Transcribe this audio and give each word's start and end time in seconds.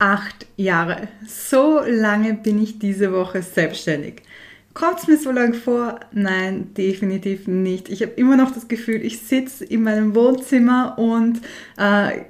Acht 0.00 0.46
Jahre. 0.56 1.08
So 1.26 1.80
lange 1.84 2.34
bin 2.34 2.62
ich 2.62 2.78
diese 2.78 3.12
Woche 3.12 3.42
selbstständig. 3.42 4.22
Kommt 4.72 5.00
es 5.00 5.08
mir 5.08 5.16
so 5.18 5.32
lange 5.32 5.54
vor? 5.54 5.98
Nein, 6.12 6.72
definitiv 6.74 7.48
nicht. 7.48 7.88
Ich 7.88 8.02
habe 8.02 8.12
immer 8.12 8.36
noch 8.36 8.52
das 8.52 8.68
Gefühl, 8.68 9.04
ich 9.04 9.18
sitze 9.18 9.64
in 9.64 9.82
meinem 9.82 10.14
Wohnzimmer 10.14 10.96
und 10.98 11.40
äh, 11.78 12.20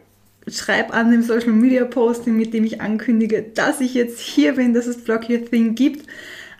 schreibe 0.51 0.95
an 0.95 1.11
dem 1.11 1.23
Social 1.23 1.53
Media 1.53 1.85
Posting, 1.85 2.39
mit 2.39 2.55
dem 2.55 2.65
ich 2.65 2.81
ankündige, 2.81 3.43
dass 3.43 3.83
ich 3.83 3.93
jetzt 3.93 4.19
hier 4.19 4.55
bin, 4.55 4.73
dass 4.73 4.87
es 4.87 5.05
Block 5.05 5.29
Your 5.29 5.45
Thing 5.45 5.75
gibt. 5.75 6.09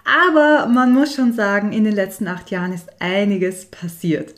Aber 0.05 0.67
man 0.67 0.93
muss 0.93 1.15
schon 1.15 1.33
sagen, 1.33 1.73
in 1.73 1.85
den 1.85 1.95
letzten 1.95 2.29
acht 2.29 2.51
Jahren 2.51 2.75
ist 2.75 2.91
einiges 3.01 3.65
passiert 3.65 4.35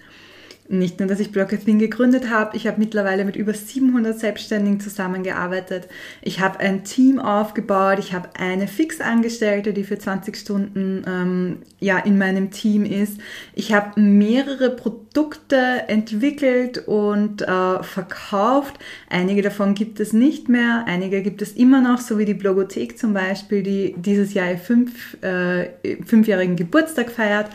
nicht 0.70 1.00
nur, 1.00 1.08
dass 1.08 1.18
ich 1.18 1.32
Block 1.32 1.50
Thing 1.50 1.78
gegründet 1.80 2.30
habe, 2.30 2.56
ich 2.56 2.66
habe 2.68 2.78
mittlerweile 2.78 3.24
mit 3.24 3.34
über 3.34 3.52
700 3.52 4.18
Selbstständigen 4.18 4.78
zusammengearbeitet. 4.78 5.88
Ich 6.22 6.40
habe 6.40 6.60
ein 6.60 6.84
Team 6.84 7.18
aufgebaut, 7.18 7.98
ich 7.98 8.12
habe 8.12 8.28
eine 8.38 8.68
Fixangestellte, 8.68 9.72
die 9.72 9.82
für 9.82 9.98
20 9.98 10.36
Stunden 10.36 11.02
ähm, 11.06 11.58
ja, 11.80 11.98
in 11.98 12.18
meinem 12.18 12.52
Team 12.52 12.84
ist. 12.84 13.20
Ich 13.52 13.72
habe 13.72 14.00
mehrere 14.00 14.70
Produkte 14.70 15.56
entwickelt 15.88 16.86
und 16.86 17.42
äh, 17.42 17.82
verkauft. 17.82 18.78
Einige 19.08 19.42
davon 19.42 19.74
gibt 19.74 19.98
es 19.98 20.12
nicht 20.12 20.48
mehr, 20.48 20.84
einige 20.86 21.22
gibt 21.22 21.42
es 21.42 21.52
immer 21.52 21.80
noch, 21.80 21.98
so 21.98 22.16
wie 22.16 22.24
die 22.24 22.34
Blogothek 22.34 22.96
zum 22.96 23.12
Beispiel, 23.12 23.64
die 23.64 23.94
dieses 23.98 24.34
Jahr 24.34 24.56
fünf, 24.56 25.16
äh, 25.22 25.70
fünfjährigen 26.06 26.54
Geburtstag 26.54 27.10
feiert. 27.10 27.50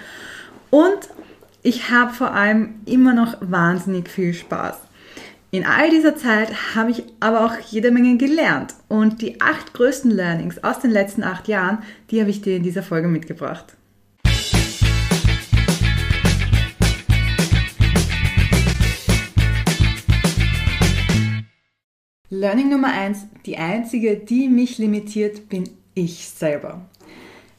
Und 0.69 1.07
ich 1.65 1.89
habe 1.89 2.13
vor 2.13 2.31
allem 2.31 2.75
immer 2.85 3.13
noch 3.15 3.37
wahnsinnig 3.41 4.07
viel 4.07 4.35
Spaß. 4.35 4.77
In 5.49 5.65
all 5.65 5.89
dieser 5.89 6.15
Zeit 6.15 6.75
habe 6.75 6.91
ich 6.91 7.03
aber 7.19 7.43
auch 7.43 7.57
jede 7.71 7.89
Menge 7.89 8.17
gelernt 8.17 8.75
und 8.87 9.23
die 9.23 9.41
acht 9.41 9.73
größten 9.73 10.11
Learnings 10.11 10.63
aus 10.63 10.79
den 10.79 10.91
letzten 10.91 11.23
acht 11.23 11.47
Jahren, 11.47 11.79
die 12.11 12.19
habe 12.19 12.29
ich 12.29 12.41
dir 12.41 12.57
in 12.57 12.61
dieser 12.61 12.83
Folge 12.83 13.07
mitgebracht. 13.07 13.75
Learning 22.29 22.69
Nummer 22.69 22.93
eins: 22.93 23.25
die 23.47 23.57
einzige, 23.57 24.17
die 24.17 24.49
mich 24.49 24.77
limitiert, 24.77 25.49
bin 25.49 25.67
ich 25.95 26.29
selber 26.29 26.87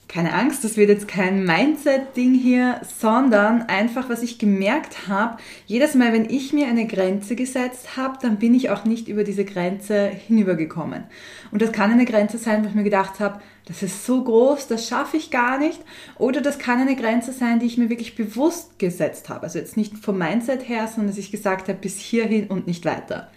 keine 0.09 0.35
Angst, 0.35 0.63
das 0.63 0.77
wird 0.77 0.89
jetzt 0.89 1.09
kein 1.09 1.45
Mindset-Ding 1.45 2.35
hier, 2.35 2.81
sondern 3.01 3.63
einfach, 3.63 4.09
was 4.09 4.23
ich 4.23 4.39
gemerkt 4.39 5.09
habe, 5.09 5.39
jedes 5.67 5.95
Mal, 5.95 6.13
wenn 6.13 6.31
ich 6.31 6.53
mir 6.53 6.69
eine 6.69 6.87
Grenze 6.87 7.35
gesetzt 7.35 7.97
habe, 7.97 8.19
dann 8.23 8.39
bin 8.39 8.55
ich 8.55 8.71
auch 8.71 8.85
nicht 8.85 9.09
über 9.09 9.25
diese 9.25 9.45
Grenze 9.45 10.09
hinübergekommen. 10.09 11.05
Und 11.51 11.61
das 11.61 11.73
kann 11.73 11.91
eine 11.91 12.05
Grenze 12.05 12.39
sein, 12.39 12.65
wo 12.65 12.69
ich 12.69 12.75
mir 12.75 12.85
gedacht 12.85 13.19
habe, 13.19 13.41
das 13.67 13.83
ist 13.83 14.07
so 14.07 14.23
groß, 14.23 14.69
das 14.69 14.89
schaffe 14.89 15.17
ich 15.17 15.33
gar 15.33 15.59
nicht. 15.59 15.81
Oder 16.19 16.41
das 16.41 16.61
kann 16.61 16.81
eine 16.81 16.95
Grenze 16.95 17.33
sein, 17.33 17.59
die 17.59 17.67
ich 17.67 17.77
mir 17.77 17.91
wirklich 17.91 18.15
bewusst 18.15 18.79
gesetzt 18.79 19.29
habe. 19.29 19.43
Also 19.43 19.59
jetzt 19.59 19.77
nicht 19.77 19.99
vom 19.99 20.19
Mindset 20.19 20.69
her, 20.69 20.87
sondern 20.87 21.09
dass 21.09 21.19
ich 21.19 21.33
gesagt 21.33 21.69
habe, 21.69 21.79
bis 21.79 21.99
hierhin 21.99 22.47
und 22.47 22.69
nicht 22.69 22.85
weiter. 22.85 23.29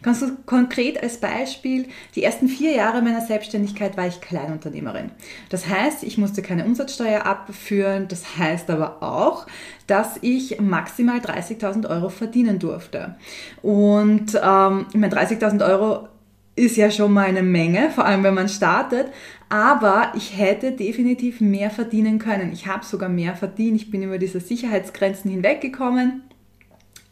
Ganz 0.00 0.24
konkret 0.46 1.02
als 1.02 1.18
Beispiel, 1.18 1.86
die 2.14 2.22
ersten 2.22 2.46
vier 2.48 2.72
Jahre 2.72 3.02
meiner 3.02 3.22
Selbstständigkeit 3.22 3.96
war 3.96 4.06
ich 4.06 4.20
Kleinunternehmerin. 4.20 5.10
Das 5.48 5.68
heißt, 5.68 6.04
ich 6.04 6.16
musste 6.16 6.42
keine 6.42 6.64
Umsatzsteuer 6.64 7.26
abführen. 7.26 8.06
Das 8.06 8.38
heißt 8.38 8.70
aber 8.70 9.02
auch, 9.02 9.46
dass 9.88 10.16
ich 10.20 10.60
maximal 10.60 11.18
30.000 11.18 11.90
Euro 11.90 12.08
verdienen 12.08 12.60
durfte. 12.60 13.16
Und 13.62 14.40
ähm, 14.40 14.86
ich 14.92 15.00
meine, 15.00 15.14
30.000 15.14 15.66
Euro 15.66 16.08
ist 16.54 16.76
ja 16.76 16.90
schon 16.90 17.12
mal 17.12 17.26
eine 17.26 17.42
Menge, 17.42 17.90
vor 17.90 18.04
allem 18.04 18.22
wenn 18.22 18.34
man 18.34 18.48
startet. 18.48 19.06
Aber 19.48 20.12
ich 20.16 20.36
hätte 20.38 20.72
definitiv 20.72 21.40
mehr 21.40 21.70
verdienen 21.70 22.18
können. 22.18 22.52
Ich 22.52 22.66
habe 22.66 22.84
sogar 22.84 23.08
mehr 23.08 23.34
verdient. 23.34 23.76
Ich 23.76 23.90
bin 23.90 24.02
über 24.02 24.18
diese 24.18 24.40
Sicherheitsgrenzen 24.40 25.30
hinweggekommen. 25.30 26.22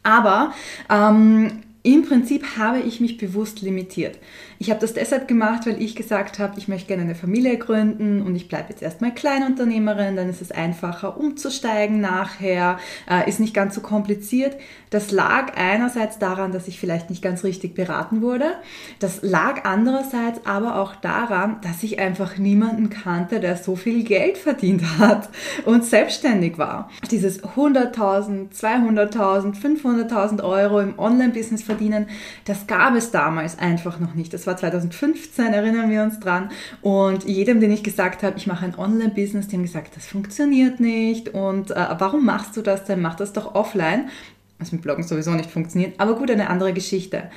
Aber 0.03 0.53
ähm, 0.89 1.61
im 1.83 2.03
Prinzip 2.03 2.57
habe 2.57 2.79
ich 2.79 3.01
mich 3.01 3.17
bewusst 3.17 3.61
limitiert. 3.61 4.19
Ich 4.59 4.69
habe 4.69 4.79
das 4.79 4.93
deshalb 4.93 5.27
gemacht, 5.27 5.65
weil 5.65 5.81
ich 5.81 5.95
gesagt 5.95 6.37
habe, 6.37 6.59
ich 6.59 6.67
möchte 6.67 6.87
gerne 6.89 7.01
eine 7.01 7.15
Familie 7.15 7.57
gründen 7.57 8.21
und 8.21 8.35
ich 8.35 8.47
bleibe 8.47 8.69
jetzt 8.69 8.83
erstmal 8.83 9.11
Kleinunternehmerin, 9.11 10.15
dann 10.15 10.29
ist 10.29 10.41
es 10.41 10.51
einfacher 10.51 11.17
umzusteigen 11.17 11.99
nachher, 11.99 12.77
äh, 13.09 13.27
ist 13.27 13.39
nicht 13.39 13.55
ganz 13.55 13.73
so 13.73 13.81
kompliziert. 13.81 14.57
Das 14.91 15.09
lag 15.09 15.53
einerseits 15.55 16.19
daran, 16.19 16.51
dass 16.51 16.67
ich 16.67 16.79
vielleicht 16.79 17.09
nicht 17.09 17.23
ganz 17.23 17.43
richtig 17.43 17.73
beraten 17.73 18.21
wurde. 18.21 18.45
Das 18.99 19.23
lag 19.23 19.63
andererseits 19.63 20.45
aber 20.45 20.79
auch 20.79 20.95
daran, 20.95 21.57
dass 21.63 21.81
ich 21.81 21.97
einfach 21.97 22.37
niemanden 22.37 22.91
kannte, 22.91 23.39
der 23.39 23.57
so 23.57 23.75
viel 23.75 24.03
Geld 24.03 24.37
verdient 24.37 24.83
hat 24.99 25.29
und 25.65 25.83
selbstständig 25.83 26.59
war. 26.59 26.91
Dieses 27.09 27.43
100.000, 27.43 28.51
200.000, 28.53 29.55
500.000 29.55 30.43
Euro 30.43 30.79
im 30.79 30.99
Online-Business 30.99 31.63
verdienen, 31.71 32.07
das 32.45 32.67
gab 32.67 32.95
es 32.95 33.11
damals 33.11 33.57
einfach 33.57 33.99
noch 33.99 34.13
nicht. 34.13 34.33
Das 34.33 34.45
war 34.47 34.57
2015, 34.57 35.53
erinnern 35.53 35.89
wir 35.89 36.03
uns 36.03 36.19
dran. 36.19 36.49
Und 36.81 37.23
jedem, 37.23 37.59
den 37.59 37.71
ich 37.71 37.83
gesagt 37.83 38.23
habe, 38.23 38.37
ich 38.37 38.47
mache 38.47 38.65
ein 38.65 38.77
Online-Business, 38.77 39.47
die 39.47 39.55
haben 39.55 39.63
gesagt, 39.63 39.95
das 39.95 40.05
funktioniert 40.05 40.79
nicht. 40.79 41.29
Und 41.29 41.71
äh, 41.71 41.87
warum 41.97 42.25
machst 42.25 42.57
du 42.57 42.61
das 42.61 42.85
denn? 42.85 43.01
Mach 43.01 43.15
das 43.15 43.33
doch 43.33 43.55
offline. 43.55 44.09
Was 44.59 44.71
mit 44.71 44.81
Bloggen 44.81 45.03
sowieso 45.03 45.31
nicht 45.31 45.49
funktioniert. 45.49 45.99
Aber 45.99 46.15
gut, 46.15 46.29
eine 46.29 46.49
andere 46.49 46.73
Geschichte. 46.73 47.31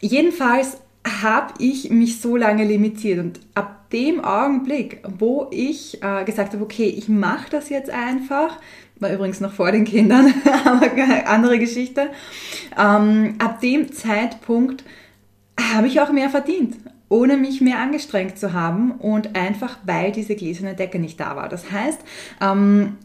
Jedenfalls 0.00 0.78
habe 1.22 1.54
ich 1.58 1.90
mich 1.90 2.20
so 2.20 2.36
lange 2.36 2.64
limitiert 2.64 3.18
und 3.18 3.40
ab 3.54 3.90
dem 3.90 4.22
Augenblick, 4.22 5.02
wo 5.18 5.48
ich 5.50 6.02
äh, 6.02 6.24
gesagt 6.24 6.52
habe, 6.52 6.62
okay, 6.62 6.88
ich 6.88 7.08
mache 7.08 7.50
das 7.50 7.70
jetzt 7.70 7.90
einfach, 7.90 8.58
war 9.00 9.12
übrigens 9.12 9.40
noch 9.40 9.52
vor 9.52 9.72
den 9.72 9.84
Kindern, 9.84 10.32
aber 10.64 10.90
andere 11.26 11.58
Geschichte. 11.58 12.10
Ähm, 12.78 13.34
ab 13.38 13.60
dem 13.60 13.92
Zeitpunkt 13.92 14.84
habe 15.60 15.86
ich 15.86 16.00
auch 16.00 16.12
mehr 16.12 16.30
verdient, 16.30 16.76
ohne 17.08 17.36
mich 17.36 17.60
mehr 17.60 17.78
angestrengt 17.78 18.38
zu 18.38 18.52
haben 18.52 18.92
und 18.92 19.36
einfach 19.36 19.78
weil 19.84 20.12
diese 20.12 20.36
gläserne 20.36 20.74
Decke 20.74 20.98
nicht 20.98 21.18
da 21.20 21.36
war. 21.36 21.48
Das 21.48 21.70
heißt, 21.70 22.00
ähm, 22.40 22.96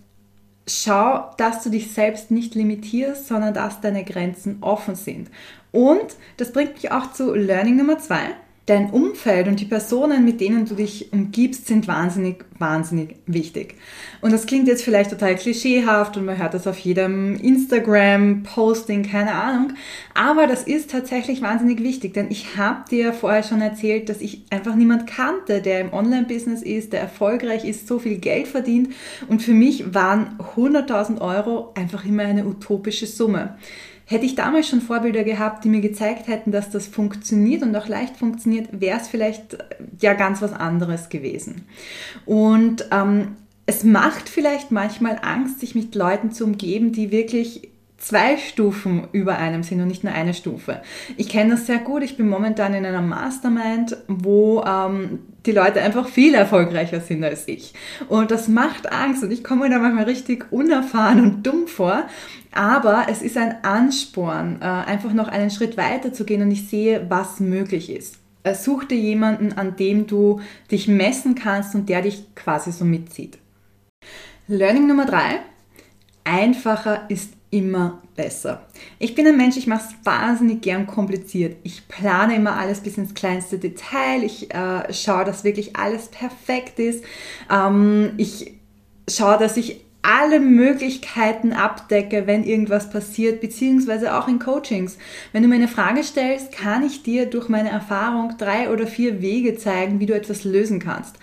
schau, 0.67 1.31
dass 1.37 1.63
du 1.63 1.69
dich 1.69 1.91
selbst 1.91 2.31
nicht 2.31 2.55
limitierst, 2.55 3.27
sondern 3.27 3.53
dass 3.53 3.81
deine 3.81 4.03
Grenzen 4.03 4.57
offen 4.61 4.95
sind. 4.95 5.29
Und 5.71 6.15
das 6.37 6.51
bringt 6.51 6.75
mich 6.75 6.91
auch 6.91 7.11
zu 7.11 7.33
Learning 7.33 7.77
Nummer 7.77 7.97
zwei 7.97 8.35
dein 8.65 8.91
Umfeld 8.91 9.49
und 9.49 9.59
die 9.59 9.65
Personen, 9.65 10.23
mit 10.23 10.39
denen 10.39 10.65
du 10.65 10.75
dich 10.75 11.11
umgibst, 11.11 11.67
sind 11.67 11.85
wahnsinnig, 11.87 12.45
wahnsinnig 12.59 13.17
wichtig. 13.25 13.75
Und 14.21 14.31
das 14.31 14.45
klingt 14.45 14.69
jetzt 14.69 14.85
vielleicht 14.85 15.09
total 15.09 15.35
klischeehaft 15.35 16.15
und 16.15 16.23
man 16.23 16.37
hört 16.37 16.53
das 16.53 16.65
auf 16.65 16.77
jedem 16.79 17.35
Instagram-Posting, 17.35 19.03
keine 19.03 19.33
Ahnung. 19.33 19.73
Aber 20.13 20.47
das 20.47 20.63
ist 20.63 20.91
tatsächlich 20.91 21.41
wahnsinnig 21.41 21.83
wichtig, 21.83 22.13
denn 22.13 22.31
ich 22.31 22.55
habe 22.55 22.89
dir 22.89 23.11
vorher 23.11 23.43
schon 23.43 23.59
erzählt, 23.59 24.07
dass 24.07 24.21
ich 24.21 24.43
einfach 24.49 24.75
niemand 24.75 25.07
kannte, 25.07 25.61
der 25.61 25.81
im 25.81 25.91
Online-Business 25.91 26.61
ist, 26.61 26.93
der 26.93 27.01
erfolgreich 27.01 27.65
ist, 27.65 27.87
so 27.87 27.99
viel 27.99 28.17
Geld 28.17 28.47
verdient. 28.47 28.93
Und 29.27 29.41
für 29.41 29.53
mich 29.53 29.93
waren 29.93 30.37
100.000 30.55 31.19
Euro 31.19 31.73
einfach 31.75 32.05
immer 32.05 32.23
eine 32.23 32.45
utopische 32.45 33.07
Summe. 33.07 33.57
Hätte 34.05 34.25
ich 34.25 34.35
damals 34.35 34.67
schon 34.67 34.81
Vorbilder 34.81 35.23
gehabt, 35.23 35.63
die 35.63 35.69
mir 35.69 35.81
gezeigt 35.81 36.27
hätten, 36.27 36.51
dass 36.51 36.69
das 36.69 36.87
funktioniert 36.87 37.63
und 37.63 37.75
auch 37.75 37.87
leicht 37.87 38.17
funktioniert, 38.17 38.67
wäre 38.71 38.99
es 38.99 39.07
vielleicht 39.07 39.53
äh, 39.55 39.63
ja 40.01 40.13
ganz 40.13 40.41
was 40.41 40.53
anderes 40.53 41.09
gewesen. 41.09 41.65
Und 42.25 42.87
ähm, 42.91 43.35
es 43.65 43.83
macht 43.83 44.27
vielleicht 44.27 44.71
manchmal 44.71 45.19
Angst, 45.21 45.61
sich 45.61 45.73
mit 45.73 45.95
Leuten 45.95 46.31
zu 46.31 46.43
umgeben, 46.43 46.91
die 46.91 47.11
wirklich 47.11 47.69
zwei 48.03 48.37
Stufen 48.37 49.07
über 49.13 49.37
einem 49.37 49.63
sind 49.63 49.81
und 49.81 49.87
nicht 49.87 50.03
nur 50.03 50.13
eine 50.13 50.33
Stufe. 50.33 50.81
Ich 51.15 51.29
kenne 51.29 51.51
das 51.51 51.67
sehr 51.67 51.79
gut. 51.79 52.03
Ich 52.03 52.17
bin 52.17 52.27
momentan 52.27 52.73
in 52.73 52.85
einer 52.85 53.01
Mastermind, 53.01 53.95
wo 54.07 54.61
ähm, 54.63 55.19
die 55.45 55.53
Leute 55.53 55.81
einfach 55.81 56.07
viel 56.07 56.33
erfolgreicher 56.33 56.99
sind 56.99 57.23
als 57.23 57.47
ich. 57.47 57.73
Und 58.09 58.31
das 58.31 58.49
macht 58.49 58.91
Angst 58.91 59.23
und 59.23 59.31
ich 59.31 59.43
komme 59.43 59.63
mir 59.63 59.69
da 59.69 59.79
manchmal 59.79 60.03
richtig 60.03 60.51
unerfahren 60.51 61.21
und 61.21 61.47
dumm 61.47 61.67
vor. 61.67 62.03
Aber 62.51 63.07
es 63.09 63.21
ist 63.21 63.37
ein 63.37 63.63
Ansporn, 63.63 64.59
äh, 64.61 64.65
einfach 64.65 65.13
noch 65.13 65.29
einen 65.29 65.49
Schritt 65.49 65.77
weiter 65.77 66.11
zu 66.11 66.25
gehen 66.25 66.41
und 66.41 66.51
ich 66.51 66.67
sehe, 66.67 67.05
was 67.09 67.39
möglich 67.39 67.89
ist. 67.89 68.17
Äh, 68.43 68.53
such 68.53 68.83
dir 68.83 68.97
jemanden, 68.97 69.53
an 69.53 69.77
dem 69.77 70.07
du 70.07 70.41
dich 70.69 70.89
messen 70.89 71.35
kannst 71.35 71.73
und 71.73 71.87
der 71.87 72.01
dich 72.01 72.35
quasi 72.35 72.73
so 72.73 72.83
mitzieht. 72.83 73.37
Learning 74.47 74.87
Nummer 74.87 75.05
drei. 75.05 75.39
Einfacher 76.25 77.05
ist 77.09 77.33
immer 77.53 78.01
besser. 78.15 78.65
Ich 78.97 79.13
bin 79.13 79.27
ein 79.27 79.37
Mensch, 79.37 79.57
ich 79.57 79.67
mache 79.67 79.83
es 79.87 80.05
wahnsinnig 80.05 80.61
gern 80.61 80.87
kompliziert. 80.87 81.57
Ich 81.63 81.87
plane 81.87 82.35
immer 82.35 82.57
alles 82.57 82.81
bis 82.81 82.97
ins 82.97 83.13
kleinste 83.13 83.59
Detail. 83.59 84.23
Ich 84.23 84.53
äh, 84.53 84.91
schaue, 84.91 85.23
dass 85.23 85.43
wirklich 85.43 85.75
alles 85.75 86.07
perfekt 86.07 86.79
ist. 86.79 87.03
Ähm, 87.51 88.13
ich 88.17 88.55
schaue, 89.07 89.37
dass 89.37 89.55
ich 89.55 89.81
alle 90.01 90.39
Möglichkeiten 90.41 91.53
abdecke, 91.53 92.27
wenn 92.27 92.43
irgendwas 92.43 92.89
passiert, 92.89 93.39
beziehungsweise 93.39 94.15
auch 94.15 94.27
in 94.27 94.39
Coachings. 94.39 94.97
Wenn 95.31 95.43
du 95.43 95.47
mir 95.47 95.55
eine 95.55 95.69
Frage 95.69 96.03
stellst, 96.03 96.51
kann 96.51 96.83
ich 96.83 97.03
dir 97.03 97.27
durch 97.27 97.49
meine 97.49 97.69
Erfahrung 97.69 98.33
drei 98.37 98.69
oder 98.69 98.85
vier 98.85 99.21
Wege 99.21 99.57
zeigen, 99.57 99.99
wie 99.99 100.05
du 100.05 100.13
etwas 100.13 100.43
lösen 100.43 100.79
kannst. 100.79 101.15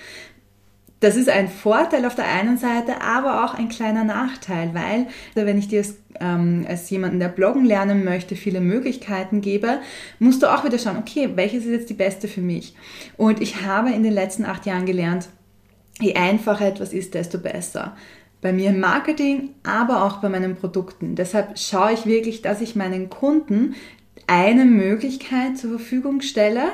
Das 1.01 1.17
ist 1.17 1.31
ein 1.31 1.49
Vorteil 1.49 2.05
auf 2.05 2.15
der 2.15 2.27
einen 2.27 2.59
Seite, 2.59 3.01
aber 3.01 3.45
auch 3.45 3.55
ein 3.55 3.71
kleiner 3.71 4.05
Nachteil, 4.05 4.75
weil 4.75 5.07
wenn 5.35 5.59
ich 5.59 5.69
dir 5.69 5.79
als, 5.79 5.95
ähm, 6.21 6.67
als 6.69 6.91
jemanden, 6.91 7.19
der 7.19 7.29
bloggen 7.29 7.65
lernen 7.65 8.05
möchte, 8.05 8.37
viele 8.37 8.61
Möglichkeiten 8.61 9.41
gebe, 9.41 9.79
musst 10.19 10.43
du 10.43 10.55
auch 10.55 10.63
wieder 10.63 10.79
schauen, 10.79 10.99
okay, 10.99 11.31
welches 11.37 11.65
ist 11.65 11.73
jetzt 11.73 11.91
die 11.91 11.95
beste 11.95 12.29
für 12.29 12.43
mich? 12.43 12.75
Und 13.17 13.41
ich 13.41 13.63
habe 13.63 13.91
in 13.91 14.03
den 14.03 14.13
letzten 14.13 14.45
acht 14.45 14.67
Jahren 14.67 14.85
gelernt, 14.85 15.31
je 16.01 16.15
einfacher 16.17 16.67
etwas 16.67 16.93
ist, 16.93 17.15
desto 17.15 17.39
besser. 17.39 17.97
Bei 18.43 18.53
mir 18.53 18.69
im 18.69 18.81
Marketing, 18.81 19.51
aber 19.63 20.05
auch 20.05 20.19
bei 20.19 20.29
meinen 20.29 20.55
Produkten. 20.55 21.15
Deshalb 21.15 21.59
schaue 21.59 21.93
ich 21.93 22.05
wirklich, 22.05 22.43
dass 22.43 22.61
ich 22.61 22.77
meinen 22.77 23.09
Kunden 23.09 23.75
eine 24.27 24.67
Möglichkeit 24.67 25.57
zur 25.57 25.71
Verfügung 25.71 26.21
stelle, 26.21 26.65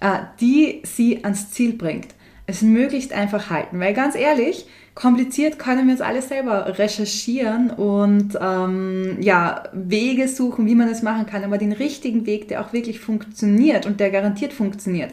äh, 0.00 0.20
die 0.40 0.80
sie 0.84 1.24
ans 1.24 1.50
Ziel 1.50 1.72
bringt 1.72 2.14
es 2.46 2.62
möglichst 2.62 3.12
einfach 3.12 3.50
halten. 3.50 3.80
Weil 3.80 3.94
ganz 3.94 4.14
ehrlich, 4.14 4.66
kompliziert 4.94 5.58
können 5.58 5.86
wir 5.86 5.92
uns 5.92 6.00
alles 6.00 6.28
selber 6.28 6.78
recherchieren 6.78 7.70
und 7.70 8.38
ähm, 8.40 9.16
ja, 9.20 9.64
Wege 9.72 10.28
suchen, 10.28 10.66
wie 10.66 10.74
man 10.74 10.88
das 10.88 11.02
machen 11.02 11.26
kann, 11.26 11.44
aber 11.44 11.58
den 11.58 11.72
richtigen 11.72 12.26
Weg, 12.26 12.48
der 12.48 12.60
auch 12.60 12.72
wirklich 12.72 13.00
funktioniert 13.00 13.86
und 13.86 14.00
der 14.00 14.10
garantiert 14.10 14.52
funktioniert. 14.52 15.12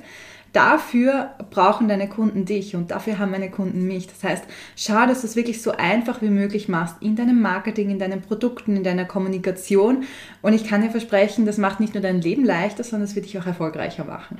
Dafür 0.53 1.29
brauchen 1.49 1.87
deine 1.87 2.09
Kunden 2.09 2.43
dich 2.43 2.75
und 2.75 2.91
dafür 2.91 3.19
haben 3.19 3.31
meine 3.31 3.49
Kunden 3.49 3.87
mich. 3.87 4.07
Das 4.07 4.21
heißt, 4.21 4.43
schau, 4.75 5.05
dass 5.07 5.21
du 5.21 5.27
es 5.27 5.37
wirklich 5.37 5.61
so 5.61 5.71
einfach 5.71 6.21
wie 6.21 6.29
möglich 6.29 6.67
machst 6.67 6.97
in 6.99 7.15
deinem 7.15 7.41
Marketing, 7.41 7.89
in 7.89 7.99
deinen 7.99 8.21
Produkten, 8.21 8.75
in 8.75 8.83
deiner 8.83 9.05
Kommunikation. 9.05 10.03
Und 10.41 10.51
ich 10.51 10.65
kann 10.65 10.81
dir 10.81 10.89
versprechen, 10.89 11.45
das 11.45 11.57
macht 11.57 11.79
nicht 11.79 11.93
nur 11.93 12.03
dein 12.03 12.19
Leben 12.19 12.43
leichter, 12.43 12.83
sondern 12.83 13.07
es 13.07 13.15
wird 13.15 13.27
dich 13.27 13.39
auch 13.39 13.45
erfolgreicher 13.45 14.03
machen. 14.03 14.39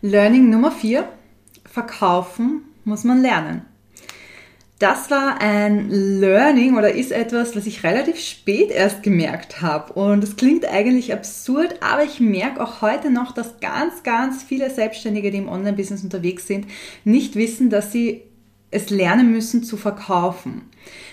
Learning 0.00 0.48
Nummer 0.48 0.70
vier 0.70 1.06
verkaufen 1.72 2.62
muss 2.84 3.04
man 3.04 3.22
lernen. 3.22 3.62
Das 4.78 5.12
war 5.12 5.40
ein 5.40 5.90
Learning 5.90 6.76
oder 6.76 6.92
ist 6.92 7.12
etwas, 7.12 7.54
was 7.54 7.66
ich 7.66 7.84
relativ 7.84 8.18
spät 8.18 8.72
erst 8.72 9.04
gemerkt 9.04 9.62
habe. 9.62 9.92
Und 9.92 10.24
es 10.24 10.34
klingt 10.34 10.66
eigentlich 10.66 11.12
absurd, 11.12 11.76
aber 11.80 12.02
ich 12.02 12.18
merke 12.18 12.60
auch 12.60 12.82
heute 12.82 13.10
noch, 13.10 13.30
dass 13.30 13.60
ganz, 13.60 14.02
ganz 14.02 14.42
viele 14.42 14.70
Selbstständige, 14.70 15.30
die 15.30 15.38
im 15.38 15.48
Online-Business 15.48 16.02
unterwegs 16.02 16.48
sind, 16.48 16.66
nicht 17.04 17.36
wissen, 17.36 17.70
dass 17.70 17.92
sie 17.92 18.22
es 18.72 18.90
lernen 18.90 19.30
müssen 19.30 19.62
zu 19.62 19.76
verkaufen. 19.76 20.62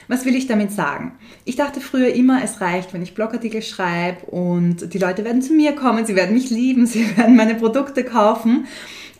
Was 0.07 0.25
will 0.25 0.35
ich 0.35 0.47
damit 0.47 0.71
sagen? 0.71 1.11
Ich 1.45 1.55
dachte 1.55 1.79
früher 1.79 2.11
immer, 2.11 2.43
es 2.43 2.61
reicht, 2.61 2.91
wenn 2.93 3.03
ich 3.03 3.13
Blogartikel 3.13 3.61
schreibe 3.61 4.25
und 4.25 4.95
die 4.95 4.97
Leute 4.97 5.23
werden 5.23 5.43
zu 5.43 5.53
mir 5.53 5.73
kommen, 5.73 6.07
sie 6.07 6.15
werden 6.15 6.33
mich 6.33 6.49
lieben, 6.49 6.85
sie 6.87 7.15
werden 7.15 7.35
meine 7.35 7.53
Produkte 7.53 8.03
kaufen. 8.03 8.65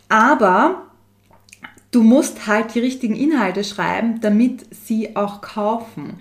Aber 0.08 0.89
du 1.90 2.02
musst 2.02 2.46
halt 2.46 2.74
die 2.74 2.80
richtigen 2.80 3.16
Inhalte 3.16 3.64
schreiben, 3.64 4.20
damit 4.20 4.66
sie 4.74 5.16
auch 5.16 5.40
kaufen. 5.40 6.18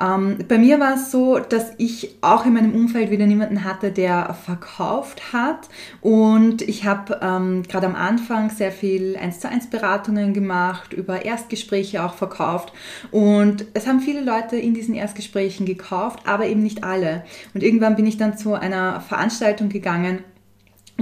Ähm, 0.00 0.38
bei 0.48 0.56
mir 0.56 0.80
war 0.80 0.94
es 0.94 1.10
so, 1.10 1.38
dass 1.38 1.72
ich 1.76 2.16
auch 2.22 2.46
in 2.46 2.54
meinem 2.54 2.74
Umfeld 2.74 3.10
wieder 3.10 3.26
niemanden 3.26 3.64
hatte, 3.64 3.90
der 3.90 4.32
verkauft 4.34 5.32
hat. 5.32 5.68
Und 6.00 6.62
ich 6.62 6.84
habe 6.84 7.20
ähm, 7.22 7.64
gerade 7.64 7.86
am 7.86 7.94
Anfang 7.94 8.50
sehr 8.50 8.72
viel 8.72 9.16
1 9.16 9.40
zu 9.40 9.48
1 9.48 9.68
Beratungen 9.68 10.32
gemacht, 10.32 10.92
über 10.92 11.24
Erstgespräche 11.24 12.02
auch 12.02 12.14
verkauft. 12.14 12.72
Und 13.10 13.66
es 13.74 13.86
haben 13.86 14.00
viele 14.00 14.22
Leute 14.22 14.56
in 14.56 14.74
diesen 14.74 14.94
Erstgesprächen 14.94 15.66
gekauft, 15.66 16.20
aber 16.24 16.46
eben 16.46 16.62
nicht 16.62 16.82
alle. 16.82 17.24
Und 17.52 17.62
irgendwann 17.62 17.96
bin 17.96 18.06
ich 18.06 18.16
dann 18.16 18.38
zu 18.38 18.54
einer 18.54 19.00
Veranstaltung 19.00 19.68
gegangen, 19.68 20.20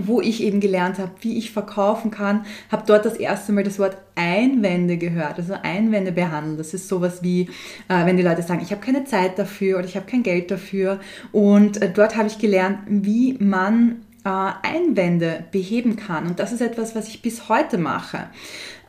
wo 0.06 0.20
ich 0.20 0.42
eben 0.42 0.60
gelernt 0.60 0.98
habe, 0.98 1.10
wie 1.20 1.38
ich 1.38 1.50
verkaufen 1.50 2.10
kann, 2.10 2.44
habe 2.70 2.84
dort 2.86 3.04
das 3.04 3.16
erste 3.16 3.52
Mal 3.52 3.64
das 3.64 3.78
Wort 3.78 3.96
Einwände 4.14 4.96
gehört, 4.96 5.38
also 5.38 5.54
Einwände 5.62 6.12
behandelt. 6.12 6.60
Das 6.60 6.74
ist 6.74 6.88
sowas 6.88 7.22
wie, 7.22 7.42
äh, 7.88 8.04
wenn 8.04 8.16
die 8.16 8.22
Leute 8.22 8.42
sagen, 8.42 8.60
ich 8.62 8.70
habe 8.70 8.84
keine 8.84 9.04
Zeit 9.04 9.38
dafür 9.38 9.78
oder 9.78 9.86
ich 9.86 9.96
habe 9.96 10.06
kein 10.06 10.22
Geld 10.22 10.50
dafür. 10.50 11.00
Und 11.32 11.80
äh, 11.82 11.90
dort 11.92 12.16
habe 12.16 12.28
ich 12.28 12.38
gelernt, 12.38 12.78
wie 12.88 13.36
man 13.40 14.02
äh, 14.24 14.28
Einwände 14.28 15.44
beheben 15.50 15.96
kann. 15.96 16.26
Und 16.26 16.38
das 16.38 16.52
ist 16.52 16.60
etwas, 16.60 16.94
was 16.94 17.08
ich 17.08 17.22
bis 17.22 17.48
heute 17.48 17.78
mache. 17.78 18.28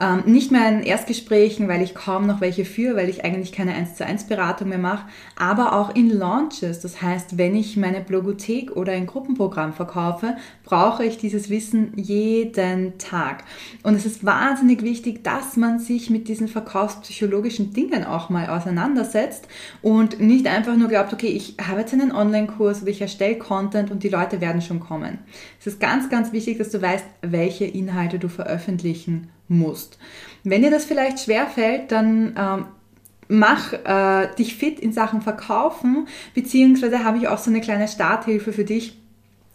Ähm, 0.02 0.24
nicht 0.26 0.50
mehr 0.50 0.70
in 0.70 0.82
Erstgesprächen, 0.82 1.68
weil 1.68 1.82
ich 1.82 1.94
kaum 1.94 2.26
noch 2.26 2.40
welche 2.40 2.64
führe, 2.64 2.96
weil 2.96 3.10
ich 3.10 3.26
eigentlich 3.26 3.52
keine 3.52 3.74
1 3.74 3.96
zu 3.96 4.06
1 4.06 4.26
Beratung 4.26 4.70
mehr 4.70 4.78
mache, 4.78 5.06
aber 5.36 5.74
auch 5.74 5.94
in 5.94 6.10
Launches. 6.10 6.80
Das 6.80 7.02
heißt, 7.02 7.38
wenn 7.38 7.54
ich 7.54 7.76
meine 7.76 8.00
Blogothek 8.00 8.78
oder 8.78 8.94
ein 8.94 9.08
Gruppenprogramm 9.08 9.74
verkaufe, 9.74 10.38
brauche 10.64 11.04
ich 11.04 11.18
dieses 11.18 11.50
Wissen 11.50 11.92
jeden 11.98 12.98
Tag. 12.98 13.44
Und 13.84 13.96
es 13.96 14.06
ist 14.06 14.26
wahnsinnig 14.26 14.84
wichtig, 14.84 15.22
dass 15.26 15.58
man 15.58 15.80
sich 15.80 16.10
mit 16.10 16.30
diesen 16.30 16.48
verkaufspsychologischen 16.48 17.74
Dingen 17.74 18.06
auch 18.06 18.30
mal 18.30 18.48
auseinandersetzt 18.48 19.50
und 19.82 20.22
nicht 20.22 20.48
einfach 20.48 20.78
nur 20.78 20.88
glaubt, 20.88 21.12
okay, 21.12 21.28
ich 21.28 21.58
habe 21.62 21.82
jetzt 21.82 21.94
einen 21.94 22.14
Online-Kurs 22.14 22.84
oder 22.84 22.92
ich 22.92 23.02
erstelle 23.02 23.38
Content 23.38 23.92
und 23.92 24.04
die 24.04 24.10
Leute 24.10 24.40
werden 24.40 24.62
schon 24.62 24.80
kommen. 24.80 25.20
Es 25.60 25.68
ist 25.68 25.82
ganz, 25.82 26.10
ganz 26.10 26.32
wichtig, 26.32 26.58
dass 26.58 26.70
du 26.70 26.82
weißt, 26.82 27.06
welche 27.22 27.66
Inhalte 27.66 28.18
du 28.18 28.30
veröffentlichen 28.30 29.30
musst. 29.50 29.98
Wenn 30.44 30.62
dir 30.62 30.72
das 30.72 30.86
vielleicht 30.86 31.20
schwer 31.20 31.48
fällt, 31.48 31.92
dann 31.92 32.36
ähm, 32.38 32.66
mach 33.28 33.74
äh, 33.74 34.34
dich 34.38 34.56
fit 34.56 34.80
in 34.80 34.94
Sachen 34.94 35.22
Verkaufen, 35.22 36.08
beziehungsweise 36.34 37.04
habe 37.04 37.18
ich 37.18 37.28
auch 37.28 37.38
so 37.38 37.52
eine 37.52 37.62
kleine 37.62 37.88
Starthilfe 37.88 38.54
für 38.54 38.64
dich. 38.64 38.98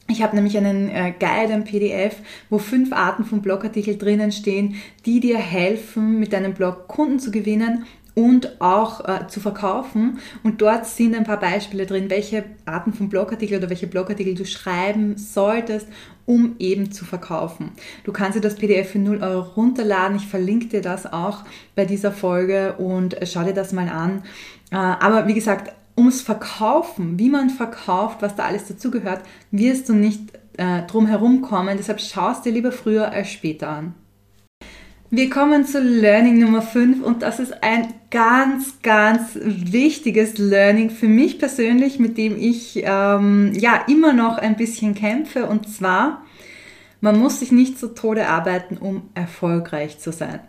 Ich 0.07 0.23
habe 0.23 0.37
nämlich 0.37 0.57
einen 0.59 0.91
äh, 0.91 1.15
Guide, 1.19 1.55
ein 1.55 1.65
PDF, 1.65 2.17
wo 2.51 2.59
fünf 2.59 2.93
Arten 2.93 3.25
von 3.25 3.41
Blogartikel 3.41 3.97
drinnen 3.97 4.33
stehen, 4.33 4.77
die 5.07 5.21
dir 5.21 5.39
helfen, 5.39 6.21
mit 6.21 6.35
deinem 6.35 6.53
Blog 6.53 6.89
Kunden 6.89 7.19
zu 7.19 7.31
gewinnen 7.31 7.87
und 8.15 8.61
auch 8.61 9.07
äh, 9.09 9.27
zu 9.27 9.41
verkaufen. 9.41 10.19
Und 10.43 10.63
dort 10.63 10.87
sind 10.87 11.15
ein 11.15 11.25
paar 11.25 11.41
Beispiele 11.41 11.87
drin, 11.87 12.11
welche 12.11 12.45
Arten 12.65 12.93
von 12.93 13.09
Blogartikel 13.09 13.59
oder 13.59 13.71
welche 13.71 13.87
Blogartikel 13.87 14.35
du 14.35 14.45
schreiben 14.45 15.17
solltest, 15.17 15.89
um 16.27 16.57
eben 16.59 16.93
zu 16.93 17.05
verkaufen. 17.05 17.73
Du 18.05 18.13
kannst 18.13 18.37
dir 18.37 18.41
das 18.41 18.57
PDF 18.57 18.91
für 18.91 18.99
0 18.99 19.23
Euro 19.23 19.41
runterladen. 19.41 20.17
Ich 20.17 20.27
verlinke 20.27 20.69
dir 20.69 20.81
das 20.81 21.13
auch 21.13 21.45
bei 21.75 21.85
dieser 21.85 22.13
Folge 22.13 22.75
und 22.79 23.21
äh, 23.21 23.27
schau 23.27 23.43
dir 23.45 23.55
das 23.55 23.73
mal 23.73 23.89
an. 23.89 24.23
Äh, 24.71 24.77
aber 24.77 25.27
wie 25.27 25.35
gesagt, 25.35 25.73
ums 25.97 26.23
Verkaufen, 26.23 27.19
wie 27.19 27.31
man 27.31 27.51
verkauft, 27.51 28.19
was 28.21 28.35
da 28.35 28.45
alles 28.45 28.67
dazugehört, 28.67 29.23
wirst 29.51 29.89
du 29.89 29.95
nicht 29.95 30.33
äh, 30.57 30.83
drum 30.83 31.07
herum 31.07 31.43
kommen. 31.43 31.77
Deshalb 31.77 32.01
schaust 32.01 32.45
dir 32.45 32.53
lieber 32.53 32.73
früher 32.73 33.11
als 33.11 33.31
später 33.31 33.69
an. 33.69 33.95
Wir 35.17 35.31
kommen 35.31 35.65
zu 35.65 35.81
Learning 35.81 36.41
Nummer 36.41 36.61
5 36.61 37.01
und 37.01 37.23
das 37.23 37.39
ist 37.39 37.63
ein 37.63 37.95
ganz, 38.11 38.83
ganz 38.83 39.39
wichtiges 39.41 40.39
Learning 40.39 40.91
für 40.91 41.07
mich 41.07 41.39
persönlich, 41.39 42.01
mit 42.01 42.19
dem 42.19 42.37
ich 42.37 42.83
ähm, 42.85 43.53
ja 43.55 43.85
immer 43.87 44.13
noch 44.13 44.39
ein 44.39 44.57
bisschen 44.57 44.97
kämpfe 44.97 45.47
und 45.47 45.73
zwar, 45.73 46.25
man 47.01 47.17
muss 47.17 47.39
sich 47.39 47.53
nicht 47.53 47.79
zu 47.79 47.95
Tode 47.95 48.27
arbeiten, 48.27 48.77
um 48.77 49.09
erfolgreich 49.15 50.01
zu 50.01 50.11
sein. 50.11 50.41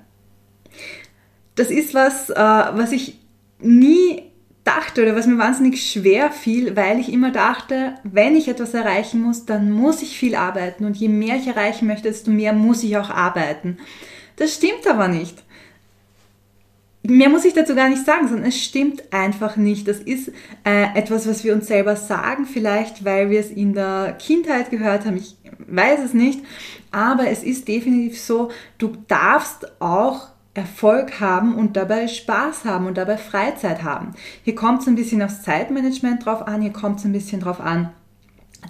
Das 1.54 1.70
ist 1.70 1.94
was, 1.94 2.32
äh, 2.32 2.34
was 2.34 2.92
ich 2.92 3.20
nie 3.60 4.24
dachte 4.64 5.04
oder 5.04 5.16
was 5.16 5.28
mir 5.28 5.38
wahnsinnig 5.38 5.88
schwer 5.88 6.32
fiel, 6.32 6.76
weil 6.76 7.00
ich 7.00 7.14
immer 7.14 7.30
dachte, 7.30 7.94
wenn 8.02 8.36
ich 8.36 8.48
etwas 8.48 8.74
erreichen 8.74 9.22
muss, 9.22 9.46
dann 9.46 9.72
muss 9.72 10.02
ich 10.02 10.18
viel 10.18 10.34
arbeiten 10.34 10.86
und 10.86 10.98
je 10.98 11.08
mehr 11.08 11.36
ich 11.36 11.46
erreichen 11.46 11.86
möchte, 11.86 12.08
desto 12.08 12.32
mehr 12.32 12.54
muss 12.54 12.82
ich 12.82 12.98
auch 12.98 13.12
arbeiten. 13.12 13.78
Das 14.38 14.54
stimmt 14.56 14.88
aber 14.88 15.08
nicht. 15.08 15.44
Mehr 17.04 17.30
muss 17.30 17.46
ich 17.46 17.54
dazu 17.54 17.76
gar 17.76 17.90
nicht 17.90 18.04
sagen, 18.04 18.28
sondern 18.28 18.48
es 18.48 18.62
stimmt 18.62 19.14
einfach 19.14 19.58
nicht. 19.58 19.88
Das 19.88 20.00
ist 20.00 20.30
äh, 20.64 20.88
etwas, 20.96 21.28
was 21.28 21.44
wir 21.44 21.54
uns 21.54 21.68
selber 21.68 21.96
sagen, 21.96 22.46
vielleicht 22.46 23.06
weil 23.06 23.30
wir 23.30 23.40
es 23.40 23.52
in 23.52 23.74
der 23.74 24.18
Kindheit 24.20 24.72
gehört 24.72 25.06
haben. 25.06 25.18
Ich 25.18 25.36
weiß 25.68 26.00
es 26.04 26.14
nicht. 26.14 26.42
Aber 26.92 27.28
es 27.28 27.44
ist 27.44 27.68
definitiv 27.68 28.20
so, 28.20 28.50
du 28.78 28.98
darfst 29.08 29.80
auch 29.82 30.30
Erfolg 30.56 31.20
haben 31.20 31.56
und 31.56 31.76
dabei 31.76 32.08
Spaß 32.08 32.66
haben 32.66 32.88
und 32.88 32.98
dabei 32.98 33.18
Freizeit 33.18 33.84
haben. 33.84 34.14
Hier 34.44 34.56
kommt 34.56 34.82
es 34.82 34.88
ein 34.88 34.96
bisschen 34.96 35.22
aufs 35.22 35.44
Zeitmanagement 35.44 36.26
drauf 36.26 36.48
an, 36.48 36.62
hier 36.62 36.72
kommt 36.72 37.00
es 37.00 37.06
ein 37.06 37.12
bisschen 37.12 37.42
drauf 37.42 37.60
an, 37.60 37.92